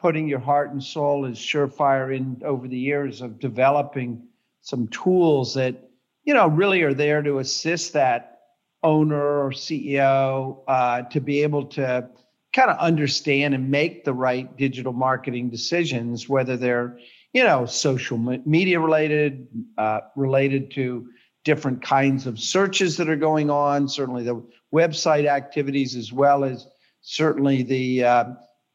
putting 0.00 0.28
your 0.28 0.38
heart 0.38 0.70
and 0.70 0.80
soul 0.80 1.26
as 1.26 1.36
surefire 1.36 2.16
in 2.16 2.40
over 2.44 2.68
the 2.68 2.78
years 2.78 3.20
of 3.20 3.40
developing 3.40 4.22
some 4.60 4.86
tools 4.86 5.54
that 5.54 5.90
you 6.22 6.32
know 6.32 6.46
really 6.46 6.82
are 6.82 6.94
there 6.94 7.22
to 7.22 7.40
assist 7.40 7.94
that 7.94 8.38
owner 8.84 9.44
or 9.44 9.50
CEO 9.50 10.62
uh, 10.68 11.02
to 11.02 11.20
be 11.20 11.42
able 11.42 11.64
to 11.66 12.08
kind 12.52 12.70
of 12.70 12.78
understand 12.78 13.54
and 13.54 13.68
make 13.68 14.04
the 14.04 14.14
right 14.14 14.56
digital 14.56 14.92
marketing 14.92 15.50
decisions, 15.50 16.28
whether 16.28 16.56
they're 16.56 16.96
you 17.32 17.42
know 17.42 17.66
social 17.66 18.16
media 18.16 18.78
related, 18.78 19.48
uh, 19.76 20.02
related 20.14 20.70
to 20.70 21.08
different 21.44 21.82
kinds 21.82 22.28
of 22.28 22.38
searches 22.38 22.96
that 22.98 23.08
are 23.08 23.16
going 23.16 23.50
on, 23.50 23.88
certainly 23.88 24.22
the 24.22 24.40
website 24.74 25.26
activities, 25.26 25.96
as 25.96 26.12
well 26.12 26.44
as 26.44 26.66
certainly 27.00 27.62
the, 27.62 28.04
uh, 28.04 28.24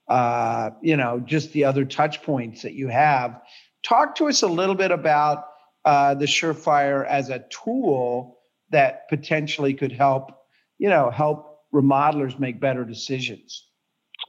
uh, 0.08 0.70
you 0.82 0.98
know, 0.98 1.20
just 1.20 1.52
the 1.54 1.64
other 1.66 1.86
touch 1.86 2.22
points 2.24 2.62
that 2.62 2.74
you 2.74 2.88
have. 2.88 3.42
Talk 3.84 4.16
to 4.16 4.28
us 4.28 4.42
a 4.44 4.48
little 4.48 4.76
bit 4.76 4.92
about 4.92 5.46
uh, 5.86 6.16
the 6.16 6.26
Surefire 6.26 7.06
as 7.06 7.30
a 7.30 7.46
tool 7.50 8.38
that 8.72 9.08
potentially 9.10 9.74
could 9.74 9.92
help, 9.92 10.32
you 10.78 10.90
know, 10.90 11.12
help 11.12 11.60
remodelers 11.74 12.40
make 12.40 12.60
better 12.60 12.86
decisions. 12.86 13.68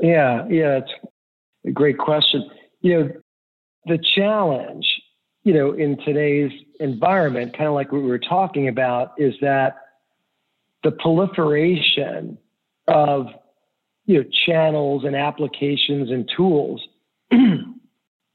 Yeah, 0.00 0.46
yeah, 0.48 0.78
it's 0.78 0.92
a 1.66 1.70
great 1.70 1.98
question. 1.98 2.50
You 2.80 2.98
know, 2.98 3.12
the 3.86 3.98
challenge 3.98 4.86
you 5.44 5.52
know, 5.52 5.72
in 5.72 5.98
today's 5.98 6.50
environment, 6.80 7.56
kind 7.56 7.68
of 7.68 7.74
like 7.74 7.92
what 7.92 8.02
we 8.02 8.08
were 8.08 8.18
talking 8.18 8.68
about, 8.68 9.12
is 9.18 9.34
that 9.42 9.76
the 10.84 10.92
proliferation 10.92 12.38
of 12.86 13.26
you 14.06 14.22
know 14.22 14.28
channels 14.46 15.04
and 15.04 15.16
applications 15.16 16.10
and 16.10 16.30
tools, 16.36 16.86
you 17.30 17.66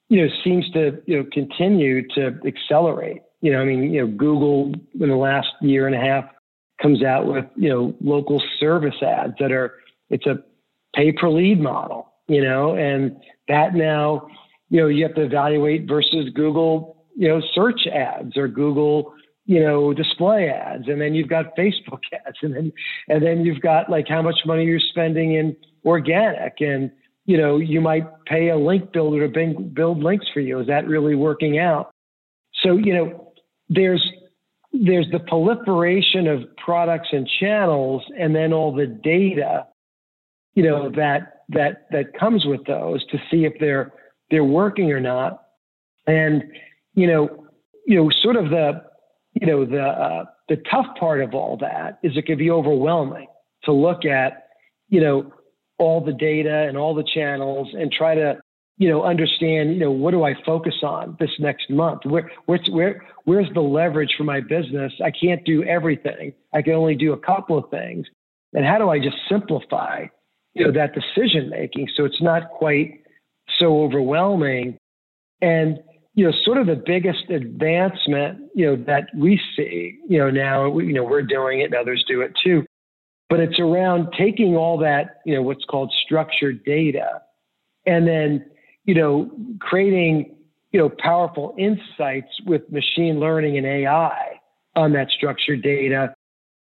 know, 0.09 0.27
seems 0.43 0.69
to 0.71 1.01
you 1.05 1.19
know 1.19 1.29
continue 1.31 2.05
to 2.09 2.37
accelerate. 2.45 3.21
You 3.41 3.53
know, 3.53 3.61
I 3.61 3.65
mean, 3.65 3.93
you 3.93 4.01
know, 4.01 4.07
Google 4.07 4.73
in 4.99 5.07
the 5.07 5.15
last 5.15 5.47
year 5.61 5.87
and 5.87 5.95
a 5.95 5.99
half 5.99 6.25
comes 6.81 7.03
out 7.03 7.25
with, 7.25 7.45
you 7.55 7.69
know, 7.69 7.95
local 8.01 8.41
service 8.59 9.01
ads 9.01 9.33
that 9.39 9.51
are, 9.51 9.75
it's 10.09 10.25
a 10.25 10.43
pay 10.95 11.11
per 11.11 11.29
lead 11.29 11.59
model, 11.59 12.11
you 12.27 12.43
know, 12.43 12.75
and 12.75 13.17
that 13.47 13.75
now, 13.75 14.27
you 14.69 14.81
know, 14.81 14.87
you 14.87 15.03
have 15.03 15.15
to 15.15 15.23
evaluate 15.23 15.87
versus 15.87 16.29
Google, 16.33 17.05
you 17.15 17.27
know, 17.27 17.41
search 17.53 17.87
ads 17.87 18.37
or 18.37 18.47
Google, 18.47 19.13
you 19.49 19.59
know, 19.59 19.95
display 19.95 20.47
ads. 20.47 20.87
And 20.87 21.01
then 21.01 21.15
you've 21.15 21.27
got 21.27 21.57
Facebook 21.57 22.01
ads. 22.27 22.37
And 22.43 22.55
then, 22.55 22.71
and 23.07 23.25
then 23.25 23.43
you've 23.43 23.61
got 23.61 23.89
like 23.89 24.07
how 24.07 24.21
much 24.21 24.41
money 24.45 24.63
you're 24.63 24.79
spending 24.79 25.33
in 25.33 25.57
organic. 25.83 26.57
And, 26.59 26.91
you 27.25 27.35
know, 27.35 27.57
you 27.57 27.81
might 27.81 28.05
pay 28.25 28.49
a 28.49 28.57
link 28.57 28.93
builder 28.93 29.27
to 29.27 29.59
build 29.73 30.03
links 30.03 30.27
for 30.31 30.39
you. 30.39 30.59
Is 30.59 30.67
that 30.67 30.87
really 30.87 31.15
working 31.15 31.57
out? 31.57 31.89
So, 32.61 32.77
you 32.77 32.93
know, 32.93 33.33
there's 33.69 34.07
there's 34.71 35.07
the 35.11 35.19
proliferation 35.19 36.27
of 36.27 36.43
products 36.57 37.09
and 37.11 37.27
channels 37.39 38.03
and 38.19 38.35
then 38.35 38.53
all 38.53 38.71
the 38.71 38.85
data 38.85 39.65
you 40.53 40.61
know 40.61 40.91
that 40.91 41.41
that 41.49 41.87
that 41.89 42.13
comes 42.13 42.45
with 42.45 42.63
those 42.67 43.03
to 43.07 43.17
see 43.31 43.45
if 43.45 43.53
they're 43.59 43.91
they're 44.29 44.43
working 44.43 44.91
or 44.91 44.99
not 44.99 45.41
and 46.05 46.43
you 46.93 47.07
know 47.07 47.47
you 47.87 47.95
know 47.95 48.11
sort 48.21 48.35
of 48.35 48.51
the 48.51 48.79
you 49.33 49.47
know 49.47 49.65
the 49.65 49.81
uh, 49.81 50.25
the 50.47 50.57
tough 50.69 50.87
part 50.99 51.21
of 51.21 51.33
all 51.33 51.57
that 51.57 51.99
is 52.03 52.15
it 52.15 52.25
can 52.25 52.37
be 52.37 52.51
overwhelming 52.51 53.27
to 53.63 53.71
look 53.71 54.05
at 54.05 54.47
you 54.89 55.01
know 55.01 55.31
all 55.77 56.03
the 56.03 56.13
data 56.13 56.65
and 56.67 56.77
all 56.77 56.93
the 56.93 57.07
channels 57.13 57.69
and 57.73 57.91
try 57.91 58.15
to 58.15 58.37
you 58.77 58.89
know 58.89 59.03
understand 59.03 59.73
you 59.73 59.79
know 59.79 59.91
what 59.91 60.11
do 60.11 60.23
I 60.23 60.33
focus 60.45 60.75
on 60.83 61.15
this 61.19 61.31
next 61.39 61.69
month? 61.69 62.01
Where 62.05 62.31
where's 62.45 62.67
where 62.71 63.05
where's 63.25 63.47
the 63.53 63.61
leverage 63.61 64.13
for 64.17 64.23
my 64.23 64.41
business? 64.41 64.91
I 65.03 65.11
can't 65.11 65.43
do 65.45 65.63
everything. 65.63 66.33
I 66.53 66.61
can 66.61 66.73
only 66.73 66.95
do 66.95 67.13
a 67.13 67.17
couple 67.17 67.57
of 67.57 67.69
things. 67.69 68.07
And 68.53 68.65
how 68.65 68.79
do 68.79 68.89
I 68.89 68.99
just 68.99 69.17
simplify 69.29 70.05
you 70.53 70.65
know 70.65 70.71
that 70.71 70.93
decision 70.93 71.49
making 71.49 71.89
so 71.95 72.05
it's 72.05 72.21
not 72.21 72.49
quite 72.49 73.03
so 73.59 73.83
overwhelming? 73.83 74.77
And 75.41 75.79
you 76.19 76.25
know 76.25 76.33
sort 76.43 76.57
of 76.57 76.67
the 76.67 76.75
biggest 76.75 77.29
advancement 77.29 78.41
you 78.53 78.65
know 78.65 78.83
that 78.87 79.05
we 79.15 79.39
see 79.55 79.97
you 80.09 80.19
know 80.19 80.29
now 80.29 80.77
you 80.77 80.91
know 80.91 81.05
we're 81.05 81.21
doing 81.21 81.61
it 81.61 81.65
and 81.65 81.75
others 81.75 82.03
do 82.09 82.19
it 82.19 82.33
too. 82.43 82.65
But 83.29 83.39
it's 83.39 83.57
around 83.57 84.13
taking 84.17 84.57
all 84.57 84.77
that 84.79 85.21
you 85.25 85.33
know 85.33 85.41
what's 85.41 85.63
called 85.63 85.93
structured 86.05 86.65
data 86.65 87.21
and 87.85 88.05
then 88.05 88.45
you 88.83 88.95
know 88.95 89.31
creating 89.61 90.35
you 90.73 90.79
know 90.81 90.89
powerful 90.89 91.55
insights 91.57 92.27
with 92.45 92.69
machine 92.69 93.21
learning 93.21 93.57
and 93.57 93.65
ai 93.65 94.41
on 94.75 94.91
that 94.91 95.07
structured 95.11 95.61
data 95.61 96.13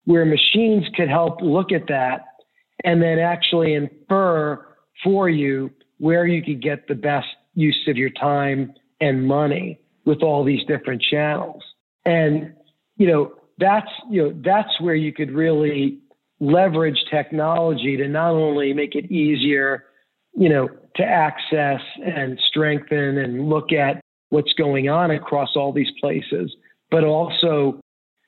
where 0.05 0.25
machines 0.25 0.85
could 0.94 1.09
help 1.09 1.40
look 1.42 1.73
at 1.73 1.88
that 1.88 2.21
and 2.85 3.03
then 3.03 3.18
actually 3.18 3.75
infer 3.75 4.64
for 5.03 5.29
you 5.29 5.68
where 5.99 6.29
you 6.29 6.44
could 6.44 6.62
get 6.62 6.87
the 6.87 6.94
best 6.94 7.27
use 7.55 7.88
of 7.88 7.97
your 7.97 8.11
time 8.11 8.73
and 9.00 9.26
money 9.26 9.80
with 10.04 10.22
all 10.22 10.44
these 10.44 10.64
different 10.66 11.02
channels. 11.02 11.62
And, 12.04 12.54
you 12.96 13.06
know, 13.06 13.34
that's, 13.58 13.90
you 14.11 14.22
know, 14.22 14.40
that's 14.44 14.80
where 14.80 14.94
you 14.94 15.12
could 15.12 15.30
really 15.30 15.98
leverage 16.40 17.04
technology 17.11 17.96
to 17.96 18.08
not 18.08 18.30
only 18.30 18.72
make 18.72 18.94
it 18.94 19.11
easier, 19.11 19.84
you 20.34 20.48
know, 20.48 20.68
to 20.96 21.04
access 21.04 21.80
and 22.04 22.38
strengthen 22.48 23.18
and 23.18 23.48
look 23.48 23.72
at 23.72 24.00
what's 24.30 24.52
going 24.54 24.88
on 24.88 25.11
across 25.11 25.56
all 25.56 25.72
these 25.72 25.90
places, 26.00 26.54
but 26.90 27.04
also 27.04 27.80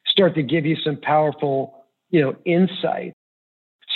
start 0.07 0.35
to 0.35 0.43
give 0.43 0.67
you 0.67 0.77
some 0.85 0.97
powerful, 1.01 1.85
you 2.11 2.21
know, 2.21 2.35
insight 2.45 3.13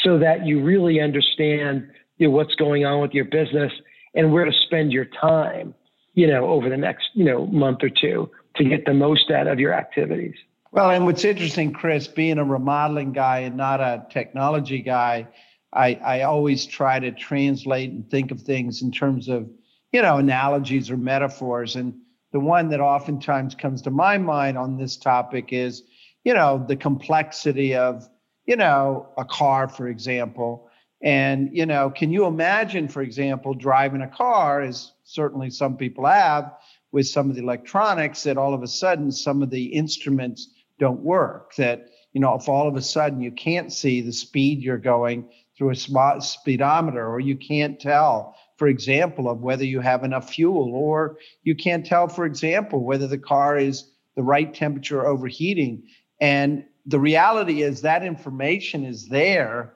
so 0.03 0.19
that 0.19 0.47
you 0.47 0.63
really 0.63 1.01
understand 1.01 1.89
you 2.19 2.29
know, 2.29 2.35
what's 2.35 2.55
going 2.55 2.85
on 2.85 3.01
with 3.01 3.13
your 3.13 3.25
business 3.25 3.73
and 4.15 4.33
where 4.33 4.45
to 4.45 4.53
spend 4.67 4.93
your 4.93 5.07
time, 5.21 5.75
you 6.15 6.27
know, 6.27 6.47
over 6.47 6.69
the 6.69 6.77
next, 6.77 7.11
you 7.15 7.25
know, 7.25 7.47
month 7.47 7.83
or 7.83 7.91
two 7.91 8.31
to 8.57 8.65
get 8.65 8.87
the 8.87 8.95
most 8.95 9.31
out 9.31 9.47
of 9.47 9.59
your 9.59 9.75
activities. 9.75 10.37
Well, 10.71 10.91
and 10.91 11.05
what's 11.05 11.25
interesting, 11.25 11.73
Chris, 11.73 12.09
being 12.09 12.39
a 12.39 12.45
remodeling 12.45 13.13
guy 13.13 13.41
and 13.41 13.57
not 13.57 13.81
a 13.81 14.07
technology 14.11 14.81
guy, 14.81 15.29
I, 15.73 15.95
I 16.05 16.23
always 16.23 16.67
try 16.67 16.99
to 17.01 17.13
translate 17.13 17.91
and 17.91 18.09
think 18.09 18.31
of 18.31 18.41
things 18.41 18.83
in 18.83 18.91
terms 18.91 19.29
of, 19.29 19.49
you 19.93 20.03
know, 20.03 20.19
analogies 20.19 20.91
or 20.91 20.97
metaphors. 20.97 21.77
And 21.77 21.95
the 22.33 22.41
one 22.41 22.69
that 22.71 22.81
oftentimes 22.81 23.55
comes 23.55 23.83
to 23.83 23.91
my 23.91 24.19
mind 24.19 24.59
on 24.59 24.77
this 24.77 24.97
topic 24.97 25.53
is, 25.53 25.83
you 26.25 26.35
know, 26.35 26.65
the 26.67 26.77
complexity 26.77 27.75
of 27.75 28.09
you 28.47 28.57
know, 28.57 29.09
a 29.17 29.25
car, 29.25 29.69
for 29.69 29.89
example. 29.89 30.69
And, 31.05 31.51
you 31.53 31.67
know, 31.67 31.91
can 31.91 32.11
you 32.11 32.25
imagine, 32.25 32.89
for 32.89 33.03
example, 33.03 33.53
driving 33.53 34.01
a 34.01 34.09
car, 34.09 34.63
as 34.63 34.93
certainly 35.05 35.51
some 35.51 35.77
people 35.77 36.07
have, 36.07 36.51
with 36.93 37.07
some 37.07 37.29
of 37.29 37.37
the 37.37 37.43
electronics, 37.43 38.23
that 38.23 38.39
all 38.39 38.55
of 38.55 38.63
a 38.63 38.67
sudden 38.67 39.13
some 39.13 39.43
of 39.43 39.51
the 39.51 39.67
instruments 39.67 40.49
don't 40.79 41.01
work? 41.01 41.55
That, 41.57 41.91
you 42.15 42.23
know, 42.23 42.35
if 42.35 42.49
all 42.49 42.67
of 42.67 42.77
a 42.77 42.81
sudden 42.81 43.21
you 43.21 43.33
can't 43.33 43.71
see 43.71 44.01
the 44.01 44.15
speed 44.15 44.63
you're 44.63 44.79
going 44.79 45.29
through 45.59 45.73
a 45.73 46.21
speedometer, 46.21 47.07
or 47.07 47.21
you 47.21 47.37
can't 47.37 47.79
tell, 47.79 48.35
for 48.57 48.67
example, 48.67 49.29
of 49.29 49.43
whether 49.43 49.65
you 49.65 49.81
have 49.81 50.05
enough 50.05 50.33
fuel, 50.33 50.75
or 50.75 51.19
you 51.43 51.55
can't 51.55 51.85
tell, 51.85 52.09
for 52.09 52.25
example, 52.25 52.83
whether 52.83 53.07
the 53.07 53.19
car 53.19 53.59
is 53.59 53.91
the 54.17 54.23
right 54.23 54.55
temperature 54.55 55.07
overheating. 55.07 55.87
And 56.19 56.65
the 56.87 56.99
reality 56.99 57.63
is 57.63 57.83
that 57.83 58.05
information 58.05 58.87
is 58.87 59.07
there 59.09 59.75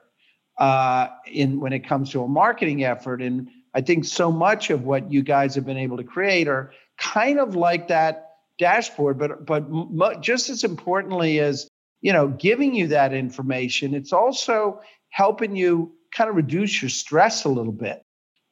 uh, 0.59 1.07
in 1.25 1.59
when 1.59 1.73
it 1.73 1.87
comes 1.87 2.11
to 2.11 2.21
a 2.21 2.27
marketing 2.27 2.83
effort. 2.83 3.21
And 3.21 3.49
I 3.73 3.81
think 3.81 4.05
so 4.05 4.31
much 4.31 4.69
of 4.69 4.83
what 4.83 5.11
you 5.11 5.23
guys 5.23 5.55
have 5.55 5.65
been 5.65 5.77
able 5.77 5.97
to 5.97 6.03
create 6.03 6.47
are 6.47 6.71
kind 6.97 7.39
of 7.39 7.55
like 7.55 7.87
that 7.87 8.25
dashboard, 8.57 9.17
but 9.17 9.45
but 9.45 10.21
just 10.21 10.49
as 10.49 10.63
importantly 10.63 11.39
as 11.39 11.67
you 12.01 12.11
know 12.11 12.27
giving 12.27 12.75
you 12.75 12.87
that 12.87 13.13
information, 13.13 13.95
it's 13.95 14.11
also 14.11 14.81
helping 15.09 15.55
you 15.55 15.93
kind 16.11 16.29
of 16.29 16.35
reduce 16.35 16.81
your 16.81 16.89
stress 16.89 17.45
a 17.45 17.49
little 17.49 17.71
bit. 17.71 18.03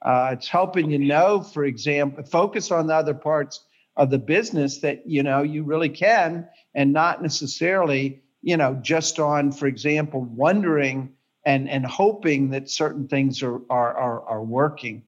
Uh, 0.02 0.30
it's 0.34 0.48
helping 0.48 0.92
you 0.92 1.00
know, 1.00 1.42
for 1.42 1.66
example, 1.66 2.24
focus 2.24 2.72
on 2.72 2.88
the 2.88 2.96
other 2.96 3.14
parts 3.14 3.66
of 3.98 4.10
the 4.12 4.20
business 4.20 4.80
that 4.80 5.06
you 5.06 5.24
know 5.24 5.42
you 5.42 5.64
really 5.64 5.90
can, 5.90 6.48
and 6.74 6.94
not 6.94 7.22
necessarily 7.22 8.22
you 8.42 8.56
know, 8.56 8.76
just 8.76 9.20
on, 9.20 9.52
for 9.52 9.68
example, 9.68 10.22
wondering 10.22 11.17
and, 11.48 11.70
and 11.70 11.86
hoping 11.86 12.50
that 12.50 12.70
certain 12.70 13.08
things 13.08 13.42
are, 13.42 13.62
are, 13.70 13.96
are, 13.96 14.22
are 14.24 14.44
working. 14.44 15.04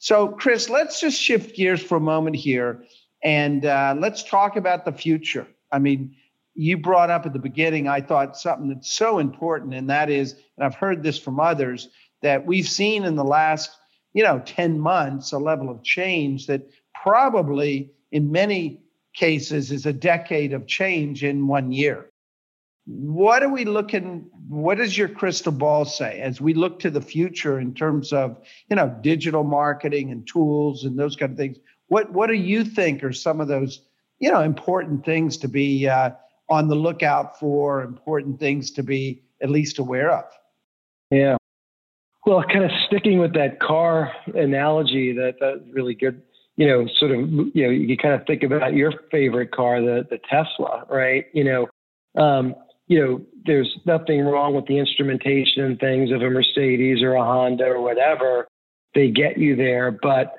So, 0.00 0.26
Chris, 0.26 0.68
let's 0.68 1.00
just 1.00 1.18
shift 1.18 1.54
gears 1.54 1.80
for 1.80 1.96
a 1.96 2.00
moment 2.00 2.34
here 2.34 2.82
and 3.22 3.64
uh, 3.64 3.94
let's 3.96 4.24
talk 4.24 4.56
about 4.56 4.84
the 4.84 4.90
future. 4.90 5.46
I 5.70 5.78
mean, 5.78 6.16
you 6.56 6.76
brought 6.76 7.10
up 7.10 7.24
at 7.24 7.32
the 7.32 7.38
beginning, 7.38 7.86
I 7.86 8.00
thought 8.00 8.36
something 8.36 8.68
that's 8.68 8.92
so 8.92 9.20
important, 9.20 9.74
and 9.74 9.88
that 9.88 10.10
is, 10.10 10.32
and 10.56 10.66
I've 10.66 10.74
heard 10.74 11.04
this 11.04 11.20
from 11.20 11.38
others, 11.38 11.88
that 12.20 12.44
we've 12.44 12.68
seen 12.68 13.04
in 13.04 13.14
the 13.14 13.24
last, 13.24 13.70
you 14.12 14.24
know, 14.24 14.42
10 14.44 14.80
months 14.80 15.30
a 15.30 15.38
level 15.38 15.70
of 15.70 15.84
change 15.84 16.48
that 16.48 16.68
probably 17.00 17.92
in 18.10 18.32
many 18.32 18.80
cases 19.14 19.70
is 19.70 19.86
a 19.86 19.92
decade 19.92 20.52
of 20.52 20.66
change 20.66 21.22
in 21.22 21.46
one 21.46 21.70
year 21.70 22.10
what 22.86 23.42
are 23.42 23.48
we 23.48 23.64
looking 23.64 24.30
what 24.48 24.78
does 24.78 24.96
your 24.96 25.08
crystal 25.08 25.52
ball 25.52 25.84
say 25.84 26.20
as 26.20 26.40
we 26.40 26.54
look 26.54 26.78
to 26.80 26.90
the 26.90 27.00
future 27.00 27.58
in 27.58 27.74
terms 27.74 28.12
of 28.12 28.38
you 28.68 28.76
know 28.76 28.88
digital 29.00 29.44
marketing 29.44 30.10
and 30.10 30.26
tools 30.26 30.84
and 30.84 30.98
those 30.98 31.16
kind 31.16 31.32
of 31.32 31.38
things? 31.38 31.58
What 31.88 32.12
what 32.12 32.28
do 32.28 32.34
you 32.34 32.64
think 32.64 33.02
are 33.02 33.12
some 33.12 33.40
of 33.40 33.48
those 33.48 33.80
you 34.18 34.30
know 34.30 34.42
important 34.42 35.04
things 35.04 35.36
to 35.38 35.48
be 35.48 35.88
uh, 35.88 36.10
on 36.48 36.68
the 36.68 36.74
lookout 36.74 37.38
for 37.38 37.82
important 37.82 38.38
things 38.38 38.70
to 38.72 38.82
be 38.82 39.22
at 39.42 39.50
least 39.50 39.78
aware 39.78 40.12
of? 40.12 40.24
Yeah. 41.10 41.36
Well 42.24 42.42
kind 42.42 42.64
of 42.64 42.70
sticking 42.86 43.18
with 43.18 43.34
that 43.34 43.60
car 43.60 44.12
analogy 44.34 45.12
that 45.12 45.36
that's 45.40 45.60
really 45.72 45.94
good 45.94 46.22
you 46.56 46.66
know 46.66 46.86
sort 46.98 47.10
of 47.10 47.20
you 47.54 47.64
know 47.64 47.70
you 47.70 47.96
kind 47.96 48.14
of 48.14 48.26
think 48.26 48.42
about 48.42 48.74
your 48.74 48.92
favorite 49.10 49.50
car 49.50 49.80
the 49.80 50.06
the 50.08 50.18
tesla 50.28 50.84
right? 50.88 51.26
You 51.32 51.44
know 51.44 51.68
um, 52.16 52.54
you 52.86 53.04
know, 53.04 53.20
there's 53.44 53.78
nothing 53.84 54.24
wrong 54.24 54.54
with 54.54 54.66
the 54.66 54.78
instrumentation 54.78 55.64
and 55.64 55.78
things 55.78 56.10
of 56.12 56.22
a 56.22 56.30
Mercedes 56.30 57.02
or 57.02 57.14
a 57.14 57.24
Honda 57.24 57.64
or 57.64 57.80
whatever. 57.80 58.46
They 58.94 59.10
get 59.10 59.38
you 59.38 59.56
there. 59.56 59.90
But, 59.90 60.34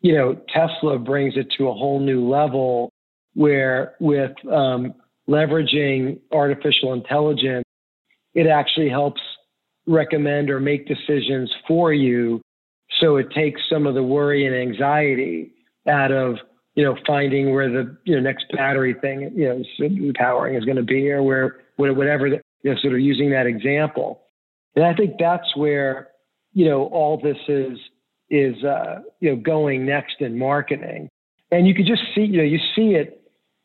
you 0.00 0.14
know, 0.14 0.40
Tesla 0.48 0.98
brings 0.98 1.36
it 1.36 1.48
to 1.58 1.68
a 1.68 1.74
whole 1.74 2.00
new 2.00 2.28
level 2.28 2.90
where 3.34 3.94
with 4.00 4.32
um, 4.50 4.94
leveraging 5.28 6.18
artificial 6.32 6.92
intelligence, 6.92 7.64
it 8.34 8.46
actually 8.46 8.88
helps 8.88 9.20
recommend 9.86 10.50
or 10.50 10.60
make 10.60 10.86
decisions 10.86 11.52
for 11.68 11.92
you. 11.92 12.40
So 13.00 13.16
it 13.16 13.30
takes 13.30 13.60
some 13.70 13.86
of 13.86 13.94
the 13.94 14.02
worry 14.02 14.46
and 14.46 14.54
anxiety 14.54 15.52
out 15.88 16.12
of 16.12 16.36
you 16.74 16.84
know, 16.84 16.96
finding 17.06 17.52
where 17.52 17.68
the 17.68 17.96
you 18.04 18.14
know 18.14 18.22
next 18.22 18.46
battery 18.56 18.94
thing, 18.94 19.30
you 19.34 19.46
know, 19.46 20.12
powering 20.14 20.54
is 20.54 20.64
going 20.64 20.76
to 20.76 20.82
be, 20.82 21.10
or 21.10 21.22
where 21.22 21.61
whatever, 21.76 22.28
you 22.28 22.40
know, 22.64 22.76
sort 22.80 22.94
of 22.94 23.00
using 23.00 23.30
that 23.30 23.46
example. 23.46 24.22
And 24.76 24.84
I 24.84 24.94
think 24.94 25.14
that's 25.18 25.56
where 25.56 26.08
you 26.52 26.66
know 26.66 26.84
all 26.84 27.20
this 27.20 27.36
is 27.48 27.78
is 28.30 28.62
uh, 28.64 29.00
you 29.20 29.30
know 29.30 29.36
going 29.36 29.84
next 29.84 30.16
in 30.20 30.38
marketing, 30.38 31.08
and 31.50 31.66
you 31.66 31.74
could 31.74 31.86
just 31.86 32.02
see 32.14 32.22
you 32.22 32.38
know 32.38 32.44
you 32.44 32.58
see 32.74 32.94
it 32.94 33.20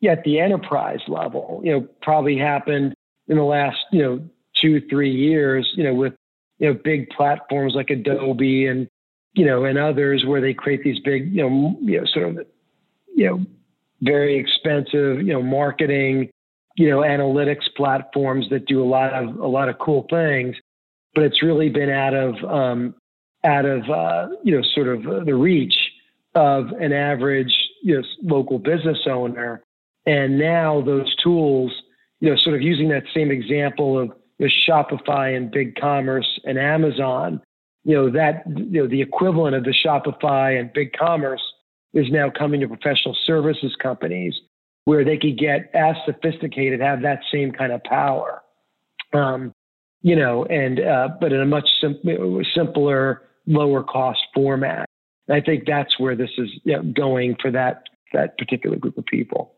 at 0.08 0.22
the 0.24 0.40
enterprise 0.40 1.00
level. 1.08 1.60
You 1.64 1.72
know, 1.72 1.88
probably 2.02 2.36
happened 2.36 2.94
in 3.28 3.36
the 3.36 3.42
last 3.44 3.78
you 3.92 4.02
know 4.02 4.20
two 4.60 4.82
three 4.88 5.14
years. 5.14 5.70
You 5.76 5.84
know, 5.84 5.94
with 5.94 6.14
you 6.58 6.68
know 6.68 6.78
big 6.84 7.08
platforms 7.10 7.74
like 7.74 7.90
Adobe 7.90 8.66
and 8.66 8.88
you 9.32 9.46
know 9.46 9.64
and 9.64 9.78
others 9.78 10.24
where 10.26 10.40
they 10.40 10.52
create 10.52 10.82
these 10.82 10.98
big 11.00 11.32
you 11.32 11.48
know 11.48 11.78
you 11.80 12.00
know 12.00 12.06
sort 12.12 12.28
of 12.28 12.46
you 13.18 13.26
know, 13.26 13.44
very 14.00 14.38
expensive, 14.38 15.20
you 15.22 15.32
know, 15.32 15.42
marketing, 15.42 16.30
you 16.78 16.88
know, 16.88 16.98
analytics 16.98 17.64
platforms 17.76 18.46
that 18.50 18.66
do 18.66 18.82
a 18.82 18.86
lot 18.86 19.12
of 19.12 19.36
a 19.40 19.46
lot 19.46 19.68
of 19.68 19.78
cool 19.80 20.06
things, 20.08 20.56
but 21.12 21.24
it's 21.24 21.42
really 21.42 21.68
been 21.68 21.90
out 21.90 22.14
of 22.14 22.36
um, 22.44 22.94
out 23.44 23.64
of 23.64 23.82
uh, 23.90 24.28
you 24.44 24.56
know 24.56 24.62
sort 24.74 24.86
of 24.86 25.26
the 25.26 25.34
reach 25.34 25.76
of 26.36 26.68
an 26.80 26.92
average 26.92 27.52
you 27.82 27.96
know 27.96 28.02
local 28.22 28.60
business 28.60 28.98
owner, 29.10 29.60
and 30.06 30.38
now 30.38 30.80
those 30.80 31.12
tools, 31.16 31.72
you 32.20 32.30
know, 32.30 32.36
sort 32.36 32.54
of 32.54 32.62
using 32.62 32.88
that 32.90 33.02
same 33.12 33.32
example 33.32 33.98
of 33.98 34.12
you 34.38 34.46
know, 34.46 34.52
Shopify 34.68 35.36
and 35.36 35.52
BigCommerce 35.52 36.28
and 36.44 36.58
Amazon, 36.58 37.42
you 37.82 37.96
know 37.96 38.08
that 38.08 38.44
you 38.46 38.82
know 38.82 38.86
the 38.86 39.02
equivalent 39.02 39.56
of 39.56 39.64
the 39.64 39.74
Shopify 39.74 40.60
and 40.60 40.72
BigCommerce 40.72 41.42
is 41.92 42.06
now 42.12 42.30
coming 42.30 42.60
to 42.60 42.68
professional 42.68 43.16
services 43.26 43.74
companies 43.82 44.40
where 44.88 45.04
they 45.04 45.18
could 45.18 45.36
get 45.36 45.70
as 45.74 45.96
sophisticated, 46.06 46.80
have 46.80 47.02
that 47.02 47.20
same 47.30 47.52
kind 47.52 47.72
of 47.72 47.84
power. 47.84 48.40
Um, 49.12 49.52
you 50.00 50.16
know, 50.16 50.46
and 50.46 50.80
uh, 50.80 51.10
but 51.20 51.30
in 51.30 51.42
a 51.42 51.44
much 51.44 51.68
sim- 51.78 52.00
simpler, 52.54 53.20
lower 53.46 53.82
cost 53.82 54.20
format. 54.34 54.88
And 55.26 55.36
I 55.36 55.44
think 55.44 55.66
that's 55.66 56.00
where 56.00 56.16
this 56.16 56.30
is 56.38 56.48
you 56.64 56.72
know, 56.72 56.82
going 56.84 57.36
for 57.38 57.50
that 57.50 57.82
that 58.14 58.38
particular 58.38 58.78
group 58.78 58.96
of 58.96 59.04
people. 59.04 59.52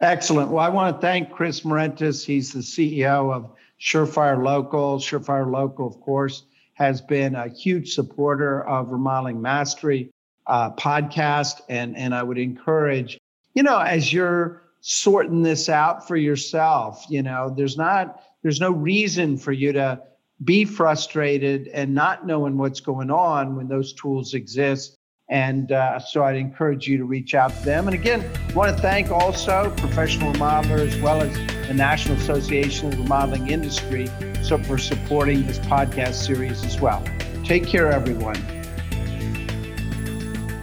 Excellent. 0.00 0.50
Well, 0.50 0.64
I 0.64 0.70
want 0.70 0.96
to 0.96 1.00
thank 1.02 1.32
Chris 1.32 1.60
Marentis. 1.60 2.24
He's 2.24 2.54
the 2.54 2.60
CEO 2.60 3.30
of 3.30 3.50
Surefire 3.78 4.42
Local. 4.42 4.98
Surefire 4.98 5.52
Local, 5.52 5.86
of 5.86 6.00
course, 6.00 6.44
has 6.74 7.02
been 7.02 7.34
a 7.34 7.48
huge 7.48 7.92
supporter 7.92 8.66
of 8.66 8.88
Remodeling 8.88 9.42
Mastery 9.42 10.08
uh, 10.46 10.70
podcast. 10.70 11.60
And, 11.68 11.94
and 11.94 12.14
I 12.14 12.22
would 12.22 12.38
encourage, 12.38 13.18
you 13.52 13.62
know, 13.62 13.78
as 13.78 14.10
you're 14.10 14.61
sorting 14.82 15.42
this 15.42 15.68
out 15.68 16.06
for 16.06 16.16
yourself, 16.16 17.06
you 17.08 17.22
know, 17.22 17.52
there's 17.56 17.78
not, 17.78 18.22
there's 18.42 18.60
no 18.60 18.72
reason 18.72 19.38
for 19.38 19.52
you 19.52 19.72
to 19.72 20.02
be 20.44 20.64
frustrated 20.64 21.68
and 21.68 21.94
not 21.94 22.26
knowing 22.26 22.58
what's 22.58 22.80
going 22.80 23.10
on 23.10 23.56
when 23.56 23.68
those 23.68 23.92
tools 23.94 24.34
exist. 24.34 24.98
And 25.30 25.70
uh, 25.70 26.00
so 26.00 26.24
I'd 26.24 26.36
encourage 26.36 26.88
you 26.88 26.98
to 26.98 27.04
reach 27.04 27.34
out 27.34 27.54
to 27.54 27.64
them. 27.64 27.86
And 27.86 27.94
again, 27.94 28.28
I 28.50 28.52
want 28.52 28.76
to 28.76 28.82
thank 28.82 29.10
also 29.10 29.72
Professional 29.76 30.32
Remodeler 30.32 30.86
as 30.86 31.00
well 31.00 31.22
as 31.22 31.32
the 31.68 31.74
National 31.74 32.18
Association 32.18 32.88
of 32.88 32.96
the 32.96 33.02
Remodeling 33.04 33.48
Industry 33.48 34.08
so 34.42 34.58
for 34.58 34.78
supporting 34.78 35.46
this 35.46 35.60
podcast 35.60 36.14
series 36.14 36.64
as 36.64 36.80
well. 36.80 37.02
Take 37.44 37.66
care, 37.66 37.90
everyone. 37.90 38.34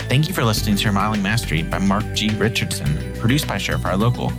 Thank 0.10 0.27
you 0.27 0.34
for 0.34 0.43
listening 0.43 0.75
to 0.75 0.88
Remodeling 0.89 1.23
Mastery 1.23 1.63
by 1.63 1.79
Mark 1.79 2.03
G. 2.13 2.29
Richardson, 2.36 3.09
produced 3.19 3.47
by 3.47 3.55
Surefire 3.55 3.99
Local. 3.99 4.32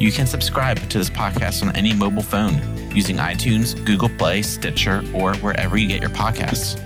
You 0.00 0.10
can 0.10 0.26
subscribe 0.26 0.78
to 0.90 0.98
this 0.98 1.10
podcast 1.10 1.62
on 1.62 1.74
any 1.76 1.92
mobile 1.92 2.22
phone 2.22 2.60
using 2.94 3.16
iTunes, 3.16 3.82
Google 3.84 4.08
Play, 4.08 4.42
Stitcher, 4.42 5.04
or 5.14 5.34
wherever 5.36 5.76
you 5.76 5.86
get 5.86 6.00
your 6.00 6.10
podcasts. 6.10 6.80